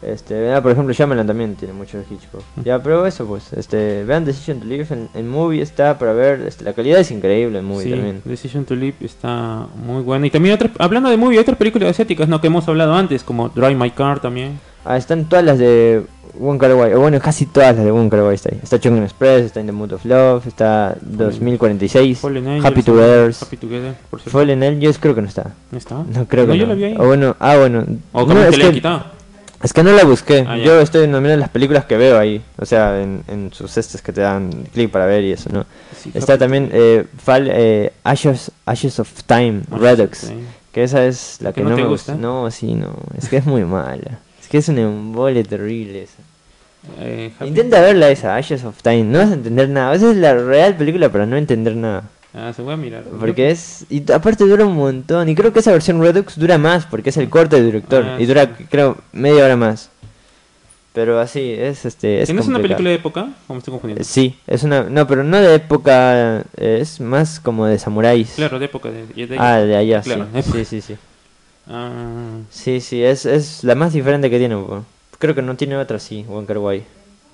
[0.02, 2.42] Este, ah, por ejemplo, Shyamalan también tiene mucho de Hitchcock.
[2.64, 6.40] Ya, pero eso pues, este, vean Decision to Live en, en movie está para ver,
[6.42, 8.22] este, la calidad es increíble en movie Sí, también.
[8.24, 10.26] Decision to Live está muy buena.
[10.26, 12.40] Y también, otras, hablando de movie, hay otras películas asiáticas ¿no?
[12.40, 14.58] que hemos hablado antes, como Drive My Car también.
[14.84, 16.04] Ah, están todas las de
[16.38, 18.60] Wong Kar Wai, o bueno, casi todas las de Wong Kar Wai está ahí.
[18.62, 23.34] Está Chungking Express, está In the Mood of Love, está 2046, Fallen Angels, Happy Together.
[23.40, 24.38] Happy Together, por cierto.
[24.38, 25.52] Fallen Angels creo que no está.
[25.70, 25.94] ¿No está?
[25.96, 26.72] No creo que yo no.
[26.72, 26.96] la vi ahí.
[26.98, 27.84] O bueno, ah bueno.
[28.12, 29.20] O no, es que quitado.
[29.62, 30.44] Es que no la busqué.
[30.48, 30.56] Ah.
[30.56, 32.42] Yo estoy nominando las películas que veo ahí.
[32.56, 35.66] O sea, en, en sus cestas que te dan clic para ver y eso, ¿no?
[35.94, 40.32] Sí, Está Happy también eh, Fall, eh, Ashes, Ashes of Time, Redux.
[40.72, 42.14] Que esa es la ¿Que que no no, me gusta.
[42.14, 42.94] No, sí, no.
[43.18, 44.20] Es que es muy mala.
[44.50, 46.22] Que es un embole terrible esa.
[46.98, 49.04] Eh, Intenta verla esa, Ashes of Time.
[49.04, 49.94] No vas a entender nada.
[49.94, 52.04] Esa es la real película para no entender nada.
[52.32, 53.02] Ah, se a mirar.
[53.18, 53.84] Porque es...
[53.90, 55.28] Y aparte dura un montón.
[55.28, 58.04] Y creo que esa versión Redux dura más porque es el corte del director.
[58.04, 58.64] Ah, y dura, sí.
[58.70, 59.90] creo, media hora más.
[60.92, 62.22] Pero así, es este...
[62.22, 62.78] Es ¿Que no es una complicado.
[62.78, 63.28] película de época?
[63.46, 64.02] ¿O me estoy confundiendo?
[64.04, 64.82] Sí, es una...
[64.84, 66.44] No, pero no de época...
[66.56, 68.32] Es más como de samuráis.
[68.36, 68.90] Claro, de época.
[68.90, 70.42] De, de- Ah, de allá, Claro, sí.
[70.52, 70.96] Sí, sí, sí.
[71.68, 74.56] Ah, Sí, sí, es, es la más diferente que tiene.
[74.56, 74.84] po.
[75.18, 76.82] Creo que no tiene otra así, Wong Kar Wai.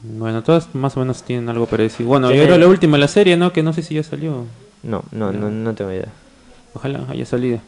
[0.03, 2.09] bueno, todas más o menos tienen algo parecido.
[2.09, 3.53] Bueno, y ahora la última, la serie, ¿no?
[3.53, 4.45] Que no sé si ya salió.
[4.83, 6.09] No, no, no, no tengo idea.
[6.75, 7.61] Ojalá haya salido.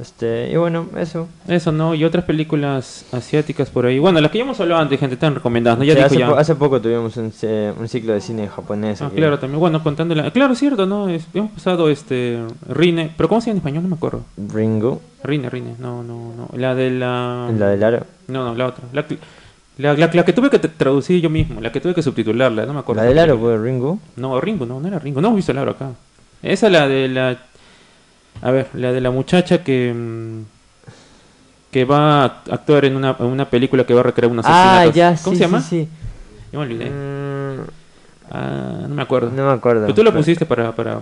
[0.00, 1.28] Este, y bueno, eso.
[1.48, 1.94] Eso, ¿no?
[1.94, 3.98] Y otras películas asiáticas por ahí.
[3.98, 5.84] Bueno, las que ya hemos hablado antes, gente, están recomendadas, ¿no?
[5.84, 6.28] Ya Sí, dijo hace, ya.
[6.28, 7.32] po- hace poco tuvimos un,
[7.80, 9.00] un ciclo de cine japonés.
[9.02, 9.16] Ah, aquí.
[9.16, 9.60] claro, también.
[9.60, 10.30] Bueno, contándola.
[10.30, 11.08] Claro, es cierto, ¿no?
[11.08, 12.38] Es- hemos pasado este.
[12.68, 13.10] Rine.
[13.16, 13.82] ¿Pero cómo se llama en español?
[13.84, 14.22] No me acuerdo.
[14.36, 15.74] Ringo, Rine, Rine.
[15.78, 16.48] No, no, no.
[16.56, 17.50] La de la.
[17.56, 18.06] la del aro.
[18.28, 18.84] No, no, la otra.
[18.92, 19.18] La, que-
[19.78, 21.60] la, la- la que tuve que traducir yo mismo.
[21.60, 22.66] La que tuve que subtitularla.
[22.66, 23.02] No me acuerdo.
[23.02, 23.98] La del aro fue Ringo.
[24.16, 25.20] No, Ringo, no, no era Ringo.
[25.20, 25.90] No visto el aro acá.
[26.42, 27.36] Esa la de la.
[28.42, 29.92] A ver, la de la muchacha que.
[29.94, 30.42] mm,
[31.70, 34.80] Que va a actuar en una, en una película que va a recrear unos Ah,
[34.82, 34.94] asesinatos.
[34.94, 35.60] ya, ¿Cómo sí, se llama?
[35.60, 35.88] sí, sí.
[36.52, 36.86] Yo me olvidé.
[36.90, 37.60] Mm,
[38.30, 39.30] Ah, no me acuerdo.
[39.34, 39.82] no me acuerdo.
[39.82, 40.72] Pero tú la pusiste para.
[40.76, 41.00] para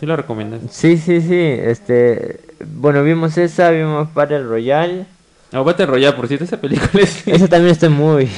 [0.00, 0.60] tú la recomiendas.
[0.70, 1.34] Sí, sí, sí.
[1.38, 2.40] Este,
[2.74, 5.04] bueno, vimos esa, vimos Battle Royale.
[5.52, 7.26] Ah, Battle Royale, por cierto, esa película es.
[7.28, 8.28] Esa también está muy,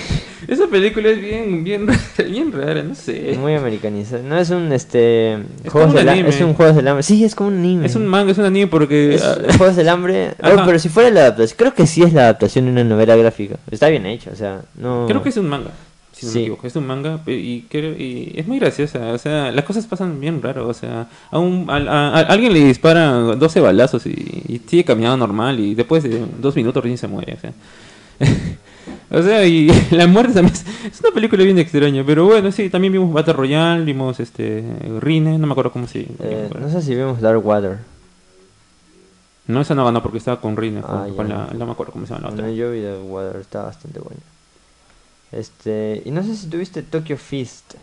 [0.48, 3.36] Esa película es bien, bien, rara, bien rara, no sé.
[3.40, 4.22] muy americanizada.
[4.22, 5.32] No es un este
[5.64, 6.28] Es juegos un del anime.
[6.28, 7.02] es un juegos del hambre.
[7.02, 7.86] Sí, es como un anime.
[7.86, 9.14] Es un manga, es un anime porque.
[9.14, 10.32] Es ah, Juegos del Hambre.
[10.40, 10.64] Ajá.
[10.66, 13.56] pero si fuera la adaptación, creo que sí es la adaptación de una novela gráfica.
[13.70, 15.06] Está bien hecho, o sea, no.
[15.08, 15.70] Creo que es un manga,
[16.12, 16.38] si no Sí.
[16.38, 16.66] me equivoco.
[16.66, 19.12] Es un manga y, creo- y es muy graciosa.
[19.12, 20.68] O sea, las cosas pasan bien raro.
[20.68, 24.10] O sea, a, un, a, a- a alguien le disparan 12 balazos y,
[24.48, 27.34] y sigue caminando normal y después de dos minutos recién se muere.
[27.34, 27.52] O sea,
[29.10, 32.02] o sea y la muerte también es, es una película bien extraña.
[32.04, 34.64] Pero bueno, sí, también vimos Battle Royale, vimos este
[35.00, 37.78] Rine, no me acuerdo cómo se Eh, no sé si vimos Dark Water.
[39.48, 41.34] No, esa no ganó porque estaba con Rine, Ah, con ya.
[41.36, 42.42] la, no me acuerdo cómo se llama la otra.
[42.46, 44.20] Bueno, yo vi The Water, está bastante buena.
[45.32, 47.74] Este, y no sé si tuviste Tokyo Fist.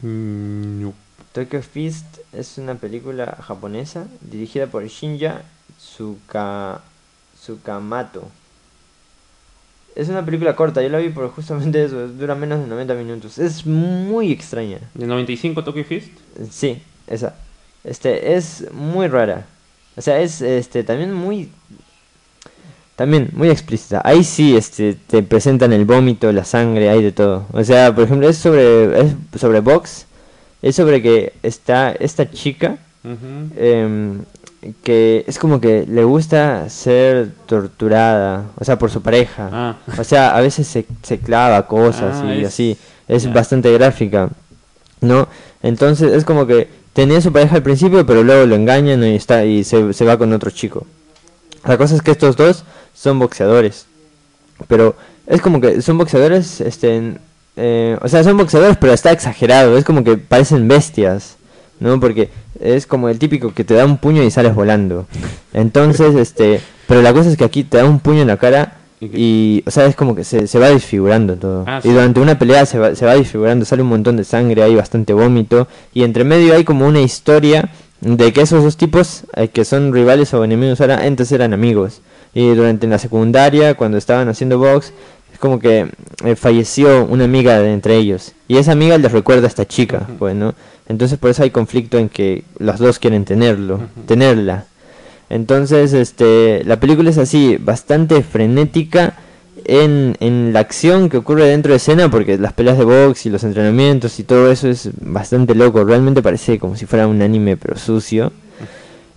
[0.00, 0.92] Mm, no.
[1.32, 5.42] Tokyo Fist es una película japonesa dirigida por Shinya
[5.78, 6.80] Tsuka,
[7.40, 8.24] Tsukamato.
[9.98, 13.36] Es una película corta, yo la vi por justamente eso, dura menos de 90 minutos.
[13.36, 14.78] Es muy extraña.
[14.94, 16.12] ¿De 95 Tokyo Fist?
[16.52, 17.34] Sí, esa.
[17.82, 19.44] Este, es muy rara.
[19.96, 21.48] O sea, es este también muy
[22.94, 24.00] también muy explícita.
[24.04, 27.46] Ahí sí este te presentan el vómito, la sangre, hay de todo.
[27.50, 30.06] O sea, por ejemplo, es sobre es sobre box.
[30.62, 32.78] Es sobre que está esta chica
[33.56, 34.20] em,
[34.82, 39.48] que es como que le gusta ser torturada, o sea, por su pareja.
[39.52, 39.76] Ah.
[39.98, 42.76] O sea, a veces se, se clava cosas Ah, y es- así.
[43.06, 44.28] Es bastante gráfica,
[45.00, 45.28] ¿no?
[45.62, 49.44] Entonces es como que tenía su pareja al principio, pero luego lo engañan y, está,
[49.46, 50.86] y se, se va con otro chico.
[51.64, 53.86] La cosa es que estos dos son boxeadores.
[54.66, 54.94] Pero
[55.26, 57.14] es como que son boxeadores, este,
[57.56, 59.78] eh, o sea, son boxeadores, pero está exagerado.
[59.78, 61.36] Es como que parecen bestias,
[61.80, 62.00] ¿no?
[62.00, 65.06] Porque es como el típico que te da un puño y sales volando.
[65.52, 68.74] Entonces, este, pero la cosa es que aquí te da un puño en la cara
[69.00, 71.64] ¿Y o sea, es como que se, se va desfigurando todo.
[71.66, 74.62] Ah, y durante una pelea se va, se va desfigurando, sale un montón de sangre,
[74.62, 75.68] hay bastante vómito.
[75.94, 77.70] Y entre medio hay como una historia
[78.00, 82.00] de que esos dos tipos, eh, que son rivales o enemigos ahora, antes eran amigos.
[82.34, 84.92] Y durante la secundaria, cuando estaban haciendo box,
[85.32, 85.88] es como que
[86.24, 88.32] eh, falleció una amiga de entre ellos.
[88.48, 90.54] Y esa amiga les recuerda a esta chica, pues, ¿no?
[90.88, 94.64] Entonces por eso hay conflicto en que los dos quieren tenerlo, tenerla.
[95.30, 99.14] Entonces, este, la película es así, bastante frenética
[99.66, 103.30] en, en la acción que ocurre dentro de escena, porque las peleas de box y
[103.30, 105.84] los entrenamientos y todo eso es bastante loco.
[105.84, 108.32] Realmente parece como si fuera un anime, pero sucio.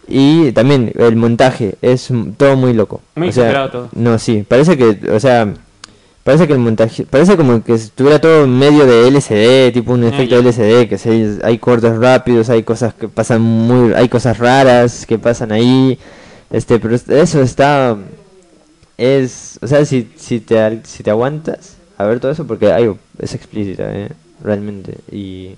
[0.07, 3.01] Y también el montaje es todo muy loco.
[3.15, 3.87] Muy o sea, todo.
[3.93, 5.53] No, sí, parece que, o sea,
[6.23, 10.03] parece que el montaje, parece como que estuviera todo en medio de LCD, tipo un
[10.03, 10.47] Ah, efecto ya.
[10.49, 15.17] LCD, que se, hay cortes rápidos, hay cosas que pasan muy, hay cosas raras que
[15.19, 15.97] pasan ahí,
[16.51, 17.97] este, pero es- eso está,
[18.97, 22.91] es, o sea, si, si te, si te aguantas a ver todo eso, porque hay,
[23.19, 24.09] es explícita, eh,
[24.43, 25.55] realmente, y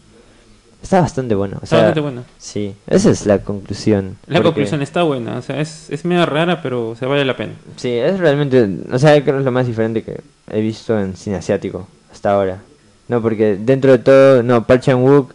[0.84, 2.24] está bastante bueno, o Está sea, bastante buena.
[2.38, 4.18] sí, esa es la conclusión.
[4.28, 7.36] La porque- conclusión está buena, o sea, es, es media rara, pero se vale la
[7.36, 7.54] pena.
[7.78, 10.20] Sí, es realmente, o sea, creo que es lo más diferente que
[10.52, 12.60] he visto en cine asiático hasta ahora.
[13.08, 15.34] No, porque dentro de todo, no, Park Chan-wook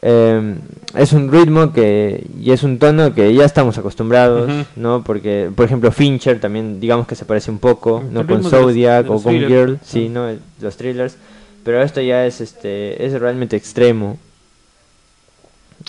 [0.00, 0.54] eh,
[0.94, 4.64] es un ritmo que y es un tono que ya estamos acostumbrados, Ujú.
[4.76, 5.02] ¿no?
[5.04, 8.24] Porque, por ejemplo, Fincher también, digamos que se parece un poco, ¿no?
[8.26, 9.34] Con los- Zodiac de o los con.
[9.34, 10.12] Girl, sí, Ah.
[10.14, 10.38] ¿no?
[10.60, 11.16] Los thrillers.
[11.64, 14.18] Pero esto ya es, este, es realmente extremo.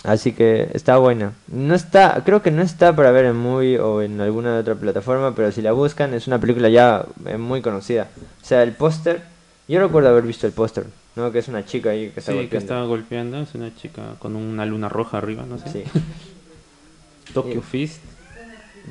[0.04, 1.32] Así que está buena.
[1.48, 5.34] No está, creo que no está para ver en Movie o en alguna otra plataforma,
[5.34, 8.08] pero si la buscan es una película ya eh, muy conocida.
[8.42, 9.22] O sea, el póster,
[9.68, 10.84] yo recuerdo haber visto el póster,
[11.16, 11.30] ¿no?
[11.32, 14.36] Que es una chica ahí que está Sí, que está golpeando, es una chica con
[14.36, 15.68] una luna roja arriba, no sé.
[15.70, 15.84] Sí,
[17.34, 17.66] Tokyo Sí.
[17.70, 18.02] Fist.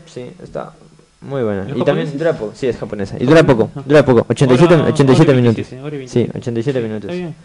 [0.06, 0.74] sí, está
[1.22, 1.68] muy buena.
[1.70, 3.18] ¿Es Y también dura poco, sí, es japonesa.
[3.20, 5.56] Y dura poco, dura poco, 87, Hora- 87 hora y minutos.
[5.56, 6.40] 27, hora y Sí, 27.
[6.40, 7.36] 87 Sí, minutos.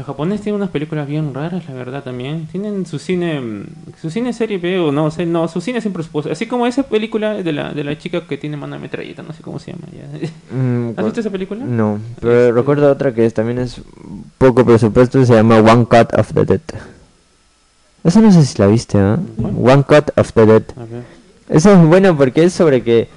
[0.00, 2.46] Los japoneses tienen unas películas bien raras, la verdad, también.
[2.50, 3.66] Tienen su cine,
[4.00, 6.32] su cine serie B o no, sé, no, su cine sin presupuesto.
[6.32, 9.34] Así como esa película de la, de la chica que tiene mano de metralleta, no
[9.34, 9.84] sé cómo se llama.
[9.92, 10.56] ya.
[10.56, 11.62] Mm, ¿Has visto esa película?
[11.66, 13.78] No, pero Este- recuerdo otra que es- también es
[14.38, 16.60] poco presupuesto, se llama One Cut of the Dead.
[18.02, 18.96] Esa no sé si la viste.
[19.36, 19.52] ¿Cuál?
[19.58, 20.62] One Cut of the Dead.
[20.76, 21.02] Ver.
[21.50, 23.08] Esa es buena porque es sobre que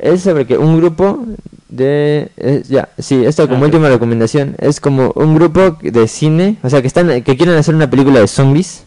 [0.00, 1.24] es sobre que un grupo
[1.68, 6.56] de es- ya, sí, esto como Ah, última recomendación, es como un grupo de cine,
[6.62, 8.84] o sea, que están que quieren hacer una película de zombies.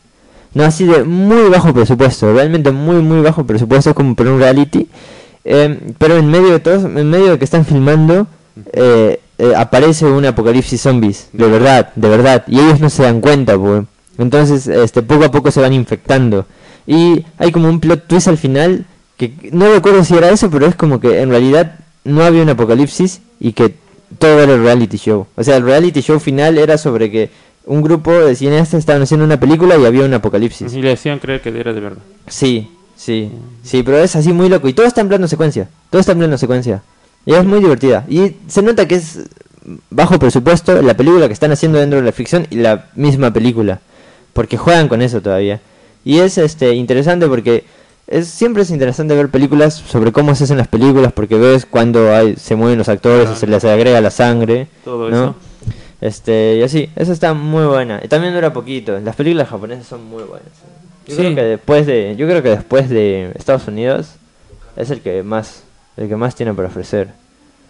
[0.54, 4.88] No así de muy bajo presupuesto, realmente muy muy bajo presupuesto como por un reality.
[5.48, 8.26] eh, pero en medio de todo, en medio de que están filmando
[8.74, 13.20] eh, eh, aparece un apocalipsis zombies, de verdad, de verdad, y ellos no se dan
[13.22, 13.84] cuenta, pues.
[14.18, 16.46] Entonces, este, poco a poco se van infectando.
[16.88, 18.86] Y hay como un plot twist al final,
[19.18, 22.50] que no recuerdo si era eso, pero es como que en realidad no había un
[22.50, 23.76] apocalipsis y que
[24.20, 25.28] todo era el reality show.
[25.36, 27.30] O sea, el reality show final era sobre que
[27.66, 30.74] un grupo de cineastas estaban haciendo una película y había un apocalipsis.
[30.74, 32.04] Y le decían creer que era de verdad.
[32.28, 33.32] Sí, sí,
[33.64, 34.68] sí, pero es así muy loco.
[34.68, 35.68] Y todo está en plano secuencia.
[35.90, 36.84] Todo está en plano secuencia.
[37.26, 38.06] Y es muy divertida.
[38.08, 39.20] Y se nota que es
[39.90, 43.80] bajo presupuesto la película que están haciendo dentro de la ficción y la misma película.
[44.34, 45.60] Porque juegan con eso todavía.
[46.04, 47.64] Y es este interesante porque
[48.08, 52.14] es siempre es interesante ver películas sobre cómo se hacen las películas porque ves cuando
[52.14, 53.36] hay, se mueven los actores o Ah.
[53.36, 54.68] se les agrega la sangre.
[54.84, 55.16] Todo ¿no?
[55.24, 55.36] eso.
[56.02, 58.00] Este, y así, eso está muy buena.
[58.04, 59.00] Y también dura poquito.
[59.00, 60.50] Las películas japonesas son muy buenas.
[61.08, 61.22] Yo Sí.
[61.22, 64.10] creo que después de, yo creo que después de Estados Unidos,
[64.76, 65.64] es el que más,
[65.98, 67.10] el que más tiene para ofrecer.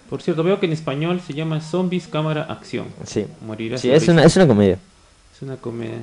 [0.09, 2.87] Por cierto, veo que en español se llama Zombies Cámara Acción.
[3.05, 4.11] Sí, Morirás sí es, risa.
[4.13, 4.77] una, es una comedia.
[5.35, 6.01] Es una comedia.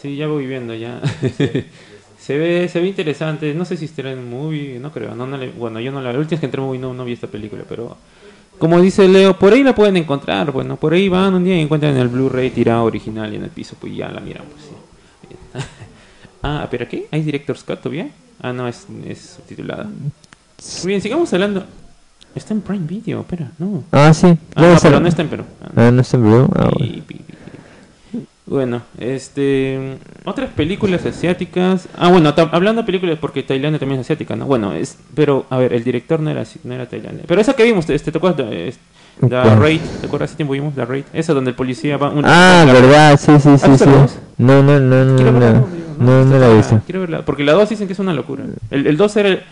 [0.00, 1.00] Sí, ya voy viendo ya.
[2.22, 3.52] se ve se ve interesante.
[3.54, 5.14] No sé si estará en movie, no creo.
[5.14, 6.94] No, no le- bueno, yo no la, la última vez que entré en movie no,
[6.94, 7.96] no vi esta película, pero
[8.58, 10.52] como dice Leo, por ahí la pueden encontrar.
[10.52, 13.50] Bueno, por ahí van un día y encuentran el Blu-ray tirado original y en el
[13.50, 14.70] piso, pues ya la miran, pues sí.
[16.42, 18.08] ah, pero aquí hay Director's Cut todavía.
[18.40, 19.84] Ah, no, es, es subtitulada.
[19.84, 21.64] Muy bien, sigamos hablando.
[22.34, 23.84] Está en Prime Video, espera, no.
[23.92, 24.28] Ah, sí.
[24.54, 25.44] Ah, no, pero no está en Perú.
[25.76, 26.48] Ah, no está en Perú.
[26.54, 27.02] Ah, bueno.
[28.44, 29.98] Bueno, este.
[30.24, 31.88] Otras películas asiáticas.
[31.96, 34.46] Ah, bueno, hablando de películas, porque Tailandia también es asiática, ¿no?
[34.46, 34.98] Bueno, es.
[35.14, 37.24] Pero, a ver, el director no era, no era Tailandia.
[37.28, 38.50] Pero esa que vimos, este, ¿te acuerdas?
[38.50, 38.74] de-
[39.20, 39.60] La ¿Cuál?
[39.60, 40.30] Raid, ¿te acuerdas?
[40.30, 41.04] Hace tiempo vimos la Raid.
[41.12, 42.08] Esa donde el policía va.
[42.10, 43.70] un- Ah, un- verdad, sí, sí, sí.
[43.70, 43.90] visto sí.
[43.90, 44.18] la dos?
[44.38, 46.80] No, no, no, no, Quiero no, verla, no, digo, no, no la he visto.
[46.84, 48.44] Quiero verla, porque la 2 dicen que es una locura.
[48.70, 49.28] El, el 2 era.
[49.28, 49.42] el-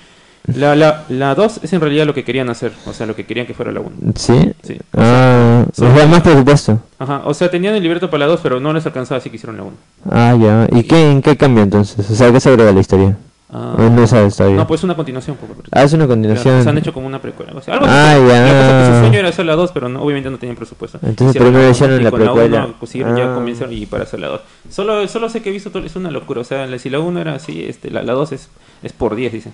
[0.47, 3.25] la, la, la 2 es en realidad lo que querían hacer, o sea, lo que
[3.27, 3.91] querían que fuera la 1.
[4.17, 4.53] ¿Sí?
[4.63, 4.79] Sí.
[4.97, 5.85] Ah, sí.
[5.85, 6.81] o sea, más presupuesto.
[6.99, 9.37] Ajá, o sea, tenían el libreto para la 2, pero no les alcanzaba, así que
[9.37, 9.73] hicieron la 1.
[10.11, 10.69] Ah, ya.
[10.79, 12.11] ¿Y qué, en qué cambia entonces?
[12.11, 13.17] O sea, ¿qué se agrega la historia?
[13.53, 14.59] Ah, ¿O no sabes todavía?
[14.59, 15.37] No, pues una continuación.
[15.73, 16.63] Ah, es una Claro, continuación.
[16.63, 17.51] se han hecho como una precuela.
[17.51, 17.71] algo así.
[17.73, 18.23] Algo Ah, así.
[18.29, 18.41] ya.
[18.43, 20.55] La cosa es que su sueño era hacer la 2, pero no, obviamente no tenían
[20.57, 20.99] presupuesto.
[21.03, 22.65] Entonces Hicieron primero hicieron y la con precuela.
[22.67, 23.35] uno consiguieron ya Ah.
[23.35, 24.41] comenzaron y para hacer la 2.
[24.71, 26.43] Solo, solo sé que he visto todo, es una locura.
[26.43, 28.49] O sea, la- si la 1 era así, este, la, la 2 es,
[28.85, 29.53] es por 10, dicen.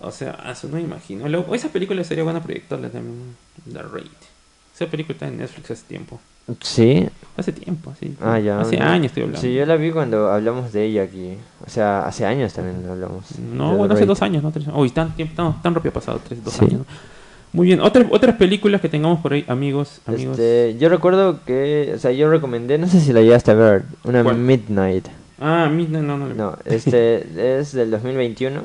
[0.00, 1.28] O sea, eso no me imagino.
[1.28, 3.36] La- esa película sería buena proyectarla también.
[3.72, 4.06] La Raid.
[4.74, 6.18] Esa película está en Netflix hace tiempo.
[6.62, 7.06] Sí.
[7.36, 8.16] Hace tiempo, sí.
[8.20, 8.60] Ah, ya.
[8.60, 8.86] Hace no.
[8.86, 9.40] años estoy hablando.
[9.40, 11.34] Sí, yo la vi cuando hablamos de ella aquí.
[11.64, 13.24] O sea, hace años también lo hablamos.
[13.38, 14.50] No, bueno, hace dos años, ¿no?
[14.50, 16.64] Tres, uy, tan, tan, tan rápido ha pasado, tres, dos Sí.
[16.64, 16.78] años.
[16.80, 16.86] ¿no?
[17.52, 20.38] Muy bien, otras, otras películas que tengamos por ahí, amigos, amigos.
[20.38, 23.84] Este, yo recuerdo que, o sea, yo recomendé, no sé si la llegaste a ver,
[24.04, 24.36] una ¿Cuál?
[24.38, 25.08] Midnight.
[25.40, 26.28] Ah, mí no, no, no.
[26.34, 27.26] No, este
[27.58, 28.62] es del 2021.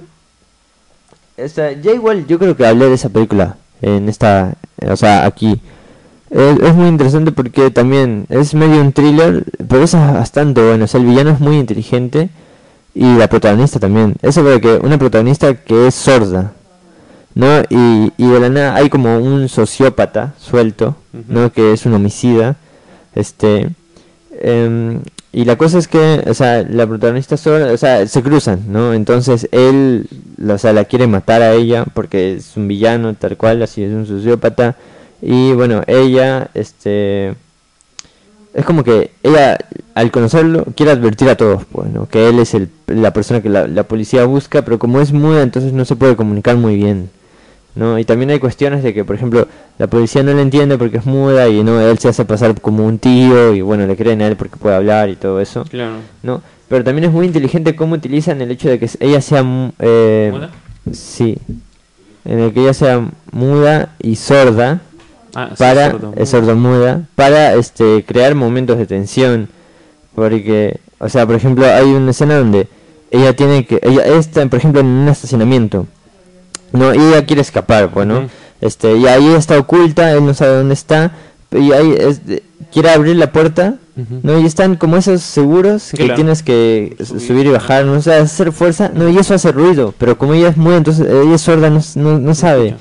[1.38, 4.56] Esta, ya igual yo creo que hablé de esa película en esta,
[4.88, 5.60] o sea, aquí.
[6.30, 10.86] Es, es muy interesante porque también es medio un thriller, pero es bastante bueno.
[10.86, 12.30] O sea, el villano es muy inteligente
[12.94, 14.16] y la protagonista también.
[14.22, 16.54] Es sobre que una protagonista que es sorda,
[17.36, 17.62] ¿no?
[17.70, 20.96] Y, y de la nada hay como un sociópata suelto,
[21.28, 21.52] ¿no?
[21.52, 22.56] Que es un homicida,
[23.14, 23.70] este.
[24.42, 25.02] em,
[25.36, 28.94] y la cosa es que, o sea, la protagonista sorda, o sea, se cruzan, ¿no?
[28.94, 30.08] Entonces él,
[30.48, 33.92] o sea, la quiere matar a ella porque es un villano tal cual, así es
[33.92, 34.78] un sociópata.
[35.22, 37.36] Y bueno, ella, este,
[38.54, 39.58] es como que ella,
[39.94, 42.08] al conocerlo, quiere advertir a todos, pues, ¿no?
[42.08, 45.44] Que él es el, la persona que la, la policía busca, pero como es muda,
[45.44, 47.10] entonces no se puede comunicar muy bien,
[47.76, 48.00] ¿no?
[48.00, 49.48] Y también hay cuestiones de que, por ejemplo,
[49.78, 52.86] la policía no le entiende porque es muda y no, él se hace pasar como
[52.86, 55.96] un tío y bueno, le creen a él porque puede hablar y todo eso, Claro.
[56.24, 56.42] ¿no?
[56.70, 60.30] Pero también es muy inteligente cómo utilizan el hecho de que ella sea, mu- eh,
[60.34, 60.50] ¿Muda?
[60.92, 61.38] sí,
[62.24, 64.82] en el que ella sea muda y sorda,
[65.38, 66.14] Ah, sí, para sordo.
[66.16, 69.50] es sordomuda para este crear momentos de tensión
[70.16, 72.70] porque o sea por ejemplo hay una escena donde
[73.12, 75.88] ella tiene que ella está por ejemplo en un estacionamiento
[76.76, 78.28] no y ella quiere escapar bueno Ujú.
[78.62, 81.12] este y ahí está oculta él no sabe dónde está
[81.52, 81.96] y ahí
[82.72, 83.76] quiere abrir la puerta
[84.24, 86.16] no y están como esos seguros que Claro.
[86.16, 87.22] tienes que Subir.
[87.22, 90.34] subir y bajar no o sea hacer fuerza no y eso hace ruido pero como
[90.34, 92.76] ella es muda entonces ella es sorda no, no, no sabe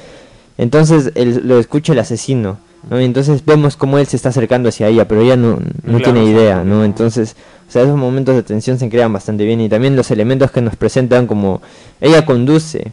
[0.58, 3.00] entonces él, lo escucha el asesino, ¿no?
[3.00, 6.12] Y entonces vemos cómo él se está acercando hacia ella, pero ella no, no Claro,
[6.12, 6.62] tiene idea.
[6.62, 6.84] ¿no?
[6.84, 7.34] Entonces,
[7.68, 10.60] o sea, esos momentos de tensión se crean bastante bien y también los elementos que
[10.60, 11.60] nos presentan como
[12.00, 12.92] ella conduce,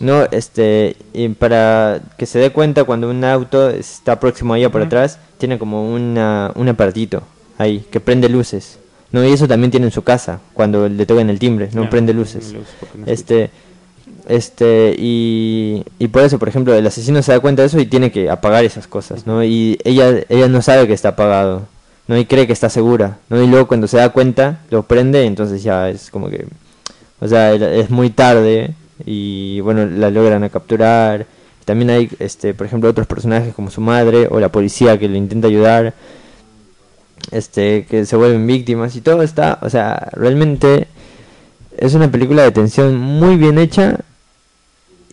[0.00, 0.24] ¿no?
[0.30, 4.82] Este, y para que se dé cuenta cuando un auto está próximo a ella por
[4.82, 7.22] atrás, tiene como una, un aparatito
[7.58, 8.78] ahí que prende luces.
[9.10, 12.14] No, y eso también tiene en su casa, cuando le tocan el timbre, no prende
[12.14, 12.52] luces.
[12.54, 13.50] luz, porque no Este,
[14.26, 17.86] este, y, y por eso, por ejemplo, el asesino se da cuenta de eso y
[17.86, 19.44] tiene que apagar esas cosas, ¿no?
[19.44, 21.66] Y ella, ella no sabe que está apagado,
[22.06, 22.16] ¿no?
[22.16, 23.42] Y cree que está segura, ¿no?
[23.42, 26.46] Y luego cuando se da cuenta, lo prende, entonces ya es como que,
[27.20, 28.74] o sea, es muy tarde
[29.06, 31.26] y bueno, la logran a capturar.
[31.64, 35.18] También hay, este, por ejemplo, otros personajes como su madre o la policía que le
[35.18, 35.94] intenta ayudar,
[37.30, 40.88] este, que se vuelven víctimas y todo está, o sea, realmente
[41.78, 44.00] es una película de tensión muy bien hecha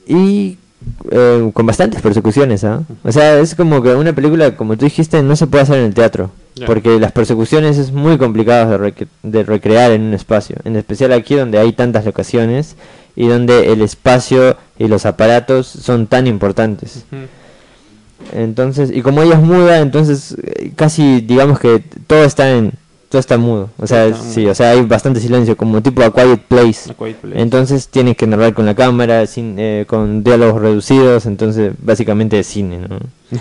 [0.07, 0.57] y
[1.11, 2.83] eh, con bastantes persecuciones, ¿ah?
[3.03, 5.85] O sea, es como que una película, como tú dijiste, no se puede hacer en
[5.85, 6.31] el teatro.
[6.65, 10.57] Porque las persecuciones es muy complicado de, rec- de recrear en un espacio.
[10.65, 12.75] En especial aquí donde hay tantas locaciones
[13.15, 17.05] y donde el espacio y los aparatos son tan importantes.
[18.33, 22.73] Entonces, y como ella es muda, entonces eh, casi digamos que todo está en,
[23.09, 23.69] todo está mudo.
[23.77, 26.91] O sea, sí, o sea, hay bastante silencio, como tipo A Quiet Place.
[26.91, 27.41] A Quiet Place.
[27.41, 32.47] Entonces tiene que narrar con la cámara, sin, eh, con diálogos reducidos, entonces básicamente es
[32.47, 32.99] cine, ¿no?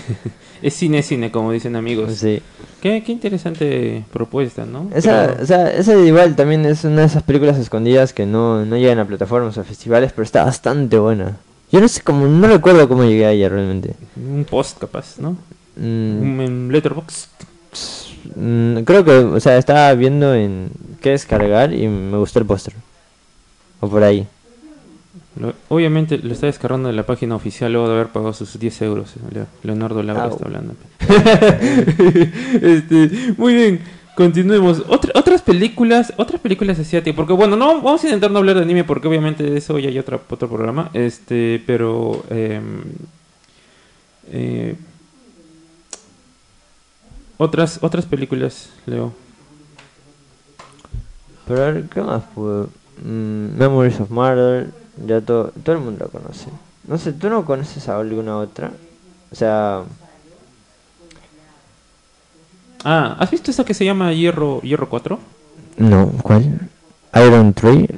[0.61, 2.15] Es cine, cine, como dicen amigos.
[2.17, 2.43] Sí.
[2.81, 4.91] Qué, qué interesante propuesta, ¿no?
[4.93, 8.65] Esa, Pero- o sea, esa igual también es una de esas películas escondidas que no,
[8.67, 11.37] no llegan a plataformas o festivales, pero está bastante buena.
[11.71, 13.95] Yo no sé cómo, no recuerdo cómo llegué a ella realmente.
[14.17, 15.37] un post capaz, ¿no?
[15.77, 17.29] Mm, Un en Letterboxd.
[18.37, 22.75] Mm, creo que, o sea, estaba viendo en qué descargar y me gustó el póster.
[23.81, 24.27] O por ahí.
[25.41, 28.83] Lo- obviamente lo está descargando de la página oficial luego de haber pagado sus 10
[28.83, 29.15] euros.
[29.33, 30.31] Leo- Leonardo Laura Au.
[30.31, 30.75] está hablando.
[32.61, 33.81] Este, muy bien,
[34.17, 34.83] continuemos.
[34.89, 38.63] Otra- otras películas, otras películas asiáticas, porque bueno, no vamos a intentar no hablar de
[38.63, 42.83] anime porque obviamente de eso ya hay otra, otro programa, este, pero em,
[44.33, 44.75] eh,
[47.39, 49.13] otras otras películas, Leo.
[51.47, 52.69] Pero a ver, ¿qué más puedo?
[53.03, 54.71] Mm, Memories of Murder,
[55.07, 56.49] ya todo, todo el mundo la conoce.
[56.87, 58.71] No sé, ¿tú no conoces a alguna otra?
[59.33, 59.83] O sea,
[62.85, 65.19] Ah, ¿has visto esa que se llama Hierro Hierro 4?
[65.79, 66.61] no, ¿cuál?
[67.15, 67.89] Iron 3,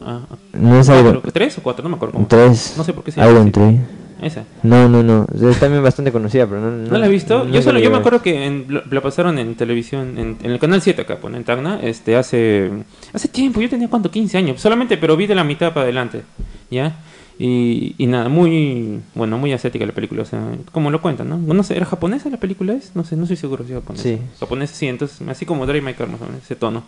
[0.00, 0.20] Ah,
[0.52, 1.82] no es Iron cuatro, ¿Tres o cuatro?
[1.82, 2.26] No me acuerdo cómo.
[2.26, 2.74] 3.
[2.76, 3.50] No sé por qué se llama Iron así.
[3.52, 3.80] 3.
[4.22, 4.44] Esa.
[4.62, 7.46] No, no, no, es también bastante conocida, pero no ¿No, la has visto?
[7.48, 10.58] yo solo, yo me acuerdo que en- lo- la pasaron en televisión, en, en el
[10.58, 12.70] canal 7 acá, en Tacna, este, hace,
[13.12, 16.22] hace tiempo, yo tenía cuánto, 15 años, solamente, pero vi de la mitad para adelante,
[16.70, 16.96] ¿ya?
[17.38, 20.40] Y, y nada, muy, bueno, muy asiática la película, o sea,
[20.72, 21.36] como lo cuentan, ¿no?
[21.36, 22.92] No sé, ¿era japonesa la película es?
[22.94, 24.02] No sé, no estoy seguro si es japonesa.
[24.04, 24.18] Sí.
[24.40, 26.84] Japonesa sí, entonces, así como Drive My Car, más o menos, ese tono.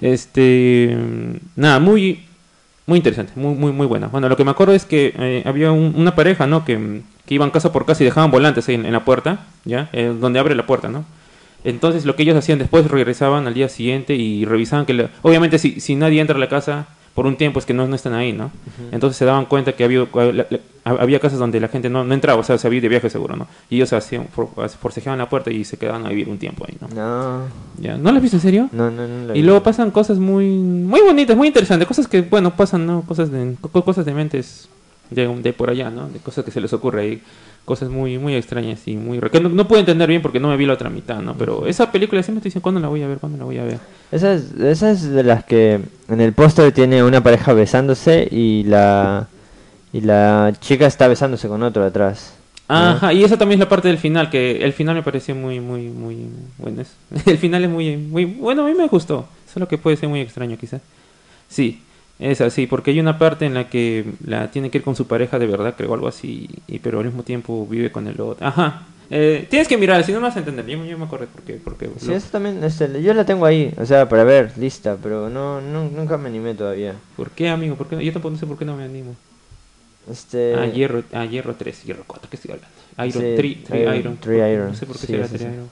[0.00, 0.96] Este,
[1.54, 2.24] nada, muy,
[2.92, 4.08] muy interesante, muy, muy, muy buena.
[4.08, 6.62] Bueno, lo que me acuerdo es que eh, había un- una pareja, ¿no?
[6.62, 9.88] Que, que iban casa por casa y dejaban volantes ahí en, la puerta, ¿ya?
[9.94, 11.06] Eh, donde abre la puerta, ¿no?
[11.64, 15.58] Entonces lo que ellos hacían después regresaban al día siguiente y revisaban que, la- obviamente
[15.58, 18.14] si, si nadie entra a la casa por un tiempo es que no, no están
[18.14, 18.50] ahí, ¿no?
[18.90, 20.06] Entonces se daban cuenta que había,
[20.84, 23.36] había casas donde la gente no, no entraba, o sea, se había de viaje seguro,
[23.36, 23.46] ¿no?
[23.70, 24.48] Y ellos hacían, for-
[24.80, 26.88] forcejeaban la puerta y se quedaban a vivir un tiempo ahí, ¿no?
[26.94, 27.42] No,
[27.78, 27.96] ¿Ya?
[27.96, 28.68] ¿No lo has visto en serio?
[28.72, 29.42] no, no, no Y vi.
[29.42, 33.02] luego pasan cosas muy muy bonitas, muy interesantes, cosas que, bueno, pasan, ¿no?
[33.02, 34.68] Cosas de, co- cosas de mentes
[35.10, 36.08] de, de por allá, ¿no?
[36.08, 37.22] De cosas que se les ocurre ahí,
[37.64, 39.20] cosas muy muy extrañas y muy...
[39.20, 41.34] que no, no puedo entender bien porque no me vi la otra mitad, ¿no?
[41.36, 43.18] Pero esa película siempre estoy diciendo, ¿cuándo la voy a ver?
[43.18, 43.78] ¿Cuándo la voy a ver?
[44.10, 48.64] Esa es, esa es de las que en el póster tiene una pareja besándose y
[48.64, 49.28] la
[49.92, 52.34] y la chica está besándose con otro atrás.
[52.68, 52.74] ¿no?
[52.76, 55.60] Ajá, y esa también es la parte del final, que el final me pareció muy,
[55.60, 56.82] muy, muy bueno.
[57.26, 60.20] El final es muy, muy, bueno, a mí me gustó, solo que puede ser muy
[60.20, 60.80] extraño quizás.
[61.48, 61.82] Sí,
[62.18, 65.06] es así, porque hay una parte en la que la tiene que ir con su
[65.06, 68.46] pareja de verdad, creo, algo así, y, pero al mismo tiempo vive con el otro.
[68.46, 71.26] Ajá, eh, tienes que mirar, si no me vas a entender, yo, yo me acuerdo
[71.34, 71.54] porque...
[71.62, 74.96] porque Sí, lo- eso también, este, yo la tengo ahí, o sea, para ver, lista,
[75.02, 76.94] pero no, no nunca me animé todavía.
[77.16, 77.74] ¿Por qué, amigo?
[77.76, 78.04] ¿Por qué?
[78.04, 79.14] Yo tampoco no sé por qué no me animo.
[80.10, 82.74] Este, Ah, hierro, ah, hierro 3, hierro 4, ¿qué estoy hablando?
[82.98, 84.18] Iron Sí, 3, 3 Iron,
[84.52, 84.68] Iron.
[84.68, 85.54] No sé por qué sí, será ese 3 sí.
[85.54, 85.70] Iron.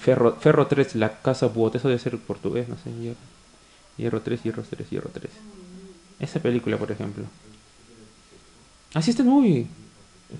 [0.00, 2.90] Ferro, Ferro 3, la casa Buot, eso debe ser portugués, no sé.
[3.02, 3.16] Hierro,
[3.98, 5.30] hierro 3, Hierro 3, Hierro 3.
[6.20, 7.24] Esa película, por ejemplo.
[8.94, 9.66] Ah, sí está en movie.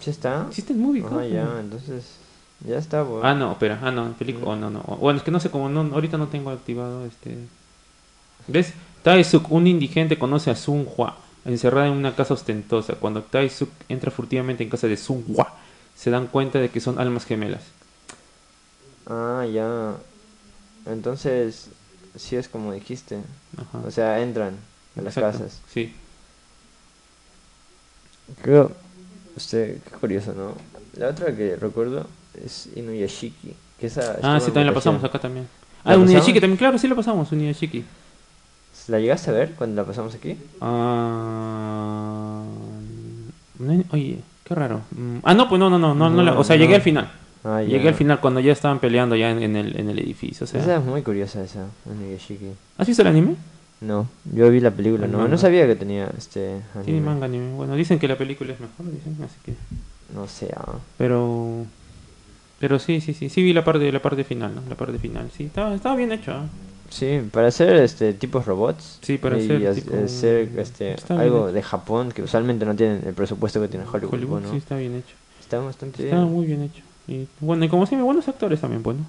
[0.00, 0.46] ¿Sí está?
[0.50, 1.04] Sí está en movie.
[1.10, 2.16] Ah, ya, entonces,
[2.66, 3.22] ya está, pues.
[3.24, 3.78] Ah, no, espera.
[3.82, 4.46] Ah, no, película.
[4.46, 4.80] Oh, no, no.
[4.80, 5.68] Bueno, es que no sé cómo.
[5.68, 7.36] No, ahorita no tengo activado este.
[8.46, 8.72] ¿Ves?
[9.02, 12.94] Taesuk, un indigente, conoce a Sun Hua, encerrada en una casa ostentosa.
[12.94, 15.54] Cuando Taesuk entra furtivamente en casa de Sun Hua,
[15.94, 17.62] se dan cuenta de que son almas gemelas.
[19.06, 19.96] Ah, ya.
[20.86, 21.68] Entonces,
[22.16, 23.18] sí es como dijiste.
[23.56, 23.78] Ajá.
[23.86, 24.54] O sea, entran
[24.96, 25.60] a las Exacto, casas.
[25.72, 25.92] Sí.
[28.42, 28.72] Creo,
[29.50, 30.54] qué curioso, ¿no?
[30.96, 32.06] La otra que recuerdo
[32.44, 33.54] es Inuyashiki.
[33.78, 35.46] Que esa Ah, sí, también la pasamos acá también.
[35.84, 36.24] ¿La Ah, pasamos?
[36.26, 37.84] también, claro, sí la pasamos, Uniyashiki.
[38.88, 40.36] ¿La llegaste a ver cuando la pasamos aquí?
[40.60, 42.42] Ah,
[43.90, 44.80] oye, qué raro.
[44.90, 47.10] Mm, Ah, no, pues no, no, no, no, no, o sea, llegué al final.
[47.56, 47.62] Ah.
[47.62, 50.44] Llegué al final cuando ya estaban peleando ya en, en el, en el edificio.
[50.44, 52.46] O sea, Esa es muy curiosa, esa, Inuyashiki.
[52.76, 53.36] ¿Has visto el anime?
[53.80, 55.30] No, yo vi la película, El no, manga.
[55.30, 57.00] no sabía que tenía este Tiene anime.
[57.00, 57.54] manga anime.
[57.54, 59.54] Bueno, dicen que la película es mejor, dicen, así que.
[60.14, 60.74] No sé, ah.
[60.96, 61.64] Pero.
[62.58, 64.62] Pero sí, sí, sí, sí vi la parte, la parte final, ¿no?
[64.68, 66.32] La parte final, sí, estaba, estaba bien hecho.
[66.32, 66.46] ¿ah?
[66.90, 68.98] Sí, para hacer este tipos robots.
[69.02, 72.64] Sí, para y hacer as- tipo- hacer, este, está bien algo de Japón que usualmente
[72.64, 74.50] no tienen el presupuesto que tiene Hollywood, Hollywood, ¿no?
[74.50, 75.14] sí, está bien hecho.
[75.38, 76.34] Está bastante Estaba bien.
[76.34, 76.82] muy bien hecho.
[77.08, 79.08] Y bueno, y como siempre, buenos actores también, pues, bueno.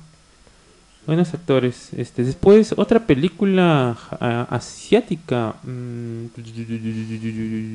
[1.05, 1.93] Buenos actores.
[1.93, 5.55] Este, después, otra película ah, asiática.
[5.63, 6.25] Mm,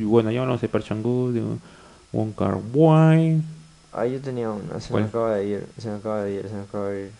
[0.04, 1.42] bueno, ya hablamos de Parchangú, de
[2.12, 3.42] Wong Kar Wai.
[3.92, 6.54] Ah, yo tenía una, se me acaba de ir, se me acaba de ir, se
[6.54, 7.10] me acaba de ir.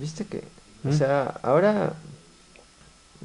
[0.00, 0.44] ¿Viste que?
[0.84, 0.92] O ¿Mm?
[0.92, 1.94] sea, ahora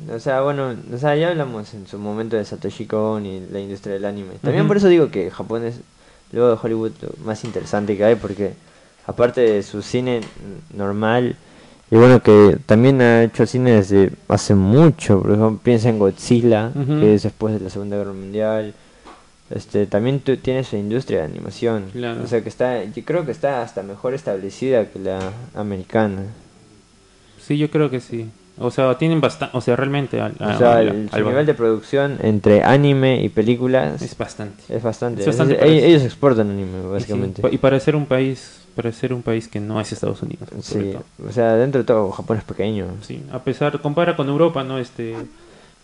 [0.10, 3.60] o sea, bueno, o sea, ya hablamos en su momento de Satoshi Kon y la
[3.60, 4.34] industria del anime.
[4.41, 5.82] También por eso digo que Japón es,
[6.32, 8.54] luego de Hollywood, lo más interesante que hay, porque
[9.06, 10.22] aparte de su cine
[10.74, 11.36] normal,
[11.91, 16.72] y bueno, que también ha hecho cine desde hace mucho, por ejemplo, piensa en Godzilla,
[16.74, 18.74] que es después de la Segunda Guerra Mundial.
[19.49, 21.89] Este, también tiene su industria de animación.
[21.91, 22.24] Claro.
[22.24, 26.24] O sea que está, yo creo que está hasta mejor establecida que la americana.
[27.45, 28.30] Sí, yo creo que sí.
[28.62, 31.53] O sea, tienen bastante, o sea, realmente al, O sea, al- el, al- nivel de
[31.53, 34.64] producción entre anime y películas es es, bastante.
[34.70, 37.41] es bastante Es- ellos, ellos exportan anime, sí, básicamente.
[37.51, 40.47] Y para ser un país, para ser un país que no es Estados Unidos.
[40.62, 40.93] Sí,
[41.28, 42.86] o sea, dentro de todo Japón es pequeño.
[43.01, 44.78] Sí, a pesar, compara con Europa, ¿no?
[44.78, 45.16] Este,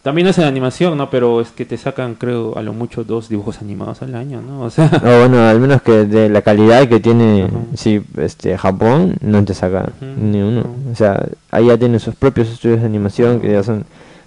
[0.04, 1.10] también hacen animación, ¿no?
[1.10, 4.62] Pero es que te sacan, creo, a lo mucho dos dibujos animados al año, ¿no?
[4.62, 7.54] O sea, O bueno, al menos que de la calidad que tiene Ajá.
[7.76, 8.58] sí, este.
[8.58, 10.62] Japón, no te saca ni uno.
[10.86, 10.92] No.
[10.92, 13.86] O sea, ahí ya tienen sus propios estudios de animación que ya son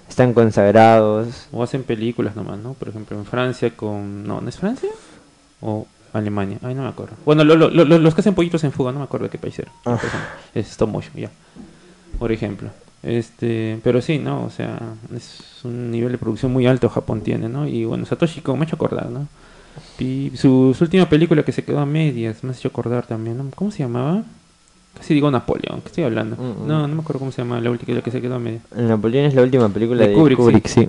[0.08, 1.46] están consagrados.
[1.52, 2.74] o hacen películas nomás, ¿no?
[2.74, 4.26] Por ejemplo, en Francia con...
[4.26, 4.88] No, ¿no es Francia?
[5.60, 7.14] O Alemania, ay, no me acuerdo.
[7.24, 9.38] Bueno, lo- lo- lo- los que hacen pollitos en fuga, no me acuerdo de qué
[9.38, 9.70] país era.
[9.86, 9.98] Ah.
[10.52, 11.30] Es stop motion, ya.
[12.18, 12.70] Por ejemplo.
[13.02, 14.44] Este, pero sí, ¿no?
[14.44, 14.78] O sea,
[15.16, 17.66] es un nivel de producción muy alto Japón tiene, ¿no?
[17.66, 19.26] Y bueno, Satoshi Kon me ha hecho acordar, ¿no?
[19.98, 23.38] Y su, su última película que se quedó a medias, me ha hecho acordar también,
[23.38, 23.46] ¿no?
[23.54, 24.22] ¿Cómo se llamaba?
[24.96, 26.36] Casi digo Napoleón, ¿qué estoy hablando?
[26.36, 26.68] Mm, mm.
[26.68, 28.62] No, no me acuerdo cómo se llama la última la que se quedó a medias.
[28.76, 30.88] Napoleón es la última película De de, Kubrick, Kubrick, sí.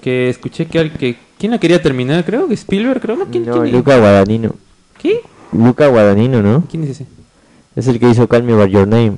[0.00, 2.24] Que escuché que, al- que ¿quién la quería terminar?
[2.24, 3.26] Creo que Spielberg, creo, ¿no?
[3.26, 4.54] ¿Quién, No, quién- Luca Guadagnino.
[4.98, 5.20] ¿Qué?
[5.52, 6.64] Luca Guadagnino, ¿no?
[6.70, 7.06] ¿Quién es ese?
[7.76, 9.14] Es el que hizo Call Me By Your Name.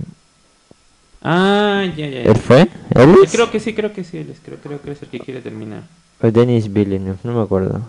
[1.25, 2.31] Ah, ya, ya, ya.
[2.31, 2.61] ¿Él fue?
[2.63, 3.33] ¿Él Eh, es?
[3.33, 5.41] Creo que sí, creo que sí, él es, creo, creo que es el que quiere
[5.41, 5.83] terminar.
[6.21, 7.81] O Dennis Villeneuve, no me acuerdo.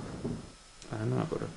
[0.92, 1.48] Ah, no me acuerdo.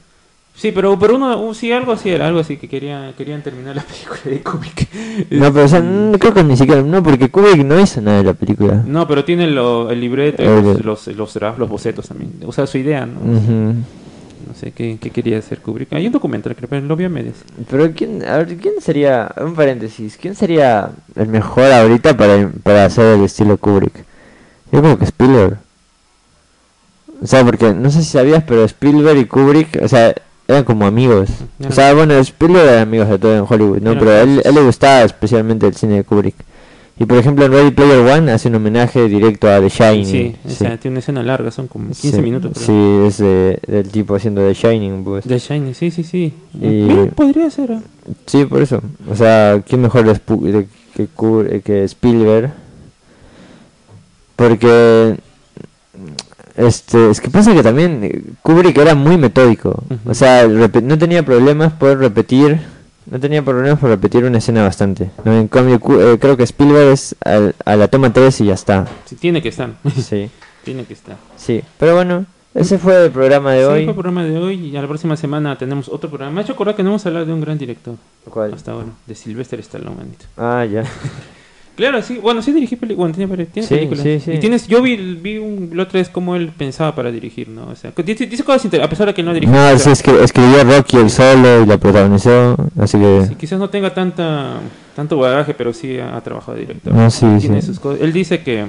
[0.54, 3.76] Sí, pero, pero uno, un- sí, algo así era, algo así, que quería, querían terminar
[3.76, 4.88] la película de Kubrick.
[5.30, 8.18] No, pero o sea, no, creo que ni siquiera, no, porque Kubrick no hizo nada
[8.18, 8.82] de la película.
[8.86, 12.32] No, pero tiene lo- el libreto, El- los, los, los los bocetos también.
[12.46, 13.20] O sea, su idea, ¿no?
[13.20, 13.74] Ujú.
[14.46, 15.92] No sé qué, qué quería hacer Kubrick.
[15.92, 17.36] Hay un documental, creo, pero lo vi a medias.
[17.68, 22.84] Pero quién, a ver, ¿quién sería, un paréntesis, quién sería el mejor ahorita para, para
[22.84, 24.04] hacer el estilo Kubrick?
[24.70, 25.58] Yo como que Spielberg.
[27.22, 30.14] O sea, porque no sé si sabías, pero Spielberg y Kubrick, o sea,
[30.46, 31.30] eran como amigos.
[31.66, 33.98] O sea, bueno, Spielberg era amigo de todo en Hollywood, ¿no?
[33.98, 34.46] Pero a él, closes.
[34.46, 36.36] él le gustaba especialmente el cine de Kubrick.
[36.98, 40.04] Y por ejemplo, en Ready Player One hace un homenaje directo a The Shining.
[40.06, 42.52] Sí, esa, tiene una escena larga, son como 15 Sí, minutos.
[42.56, 42.72] Sí,
[43.06, 45.24] es de- del tipo haciendo The Shining, pues.
[45.26, 46.32] The Shining, sí, sí, sí.
[46.58, 47.72] Y- podría ser.
[47.72, 47.80] ah.
[48.24, 48.80] Sí, por eso.
[49.10, 51.02] O sea, ¿quién mejor de- que,
[51.50, 52.52] eh, que Spielberg?
[54.36, 55.16] Porque
[56.56, 59.82] este es que pasa que también eh, Kubrick era muy metódico.
[59.90, 60.10] Ujú.
[60.10, 62.58] O sea, no tenía problemas por repetir,
[63.10, 65.10] no tenía problemas por repetir una escena bastante.
[65.24, 65.32] ¿no?
[65.36, 68.86] En cambio, eh, creo que Spielberg es al- a la toma 3 y ya está.
[69.04, 69.70] Sí, tiene que estar.
[69.96, 70.30] Sí,
[70.64, 71.16] tiene que estar.
[71.36, 71.62] sí.
[71.78, 73.84] Pero bueno, ese fue el programa de Sí, hoy.
[73.84, 76.32] fue el programa de hoy y la próxima semana tenemos otro programa.
[76.32, 77.94] Me ha hecho acordar que no vamos a hablar de un gran director
[78.28, 78.54] ¿Cuál?
[78.54, 80.24] hasta ahora, de Sylvester Stallone, manito.
[80.36, 80.82] Ah, ya.
[81.76, 84.02] Claro, sí, bueno, sí dirigí películas, bueno, tiene, tiene Sí, películas.
[84.02, 84.32] sí, sí.
[84.32, 87.66] Y tienes, yo vi, vi un, la otra vez cómo él pensaba para dirigir, ¿no?
[87.68, 89.52] O sea, dice, dice cosas interesantes, a pesar de que no dirige.
[89.52, 93.26] No, o es, sea, es que escribió Rocky el solo y la protagonizó, así que...
[93.28, 94.60] sí, quizás no tenga tanta
[94.96, 96.94] tanto bagaje, pero sí ha, ha trabajado de director.
[96.94, 97.66] No, sí, Tiene sí.
[97.66, 98.00] sus cosas.
[98.00, 98.64] Él dice que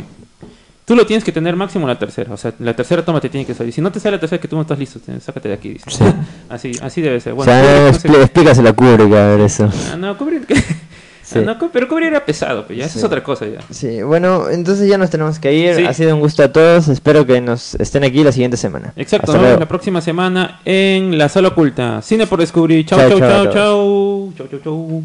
[0.83, 3.45] tú lo tienes que tener máximo la tercera, o sea, la tercera toma te tiene
[3.47, 3.71] que salir.
[3.71, 5.69] Si no te sale la tercera, que tú no estás listo, te- sácate de aquí,
[5.69, 5.89] dice.
[5.89, 6.03] Sí.
[6.49, 7.33] Así, así debe ser.
[7.33, 9.69] o Bueno, sea, Kubrick, no sé- expl- explícaselo a Kubrick a ver eso.
[9.93, 10.45] Ah, no, Kubrick.
[11.27, 11.39] Sí.
[11.39, 13.59] Ah, no, pero Kubrick era pesado, pues ya, eso es otra cosa ya.
[13.69, 15.75] Sí, bueno, entonces ya nos tenemos que ir.
[15.75, 15.83] Sí.
[15.83, 16.87] Ha sido un gusto a todos.
[16.87, 18.93] Espero que nos estén aquí la siguiente semana.
[18.95, 22.01] Exacto, nos vemos la próxima semana en La Sala Oculta.
[22.01, 22.85] Cine por descubrir.
[22.85, 23.53] Chau, chau, chau, todos.
[23.53, 24.33] chau.
[24.37, 25.03] Chau, chau, chau.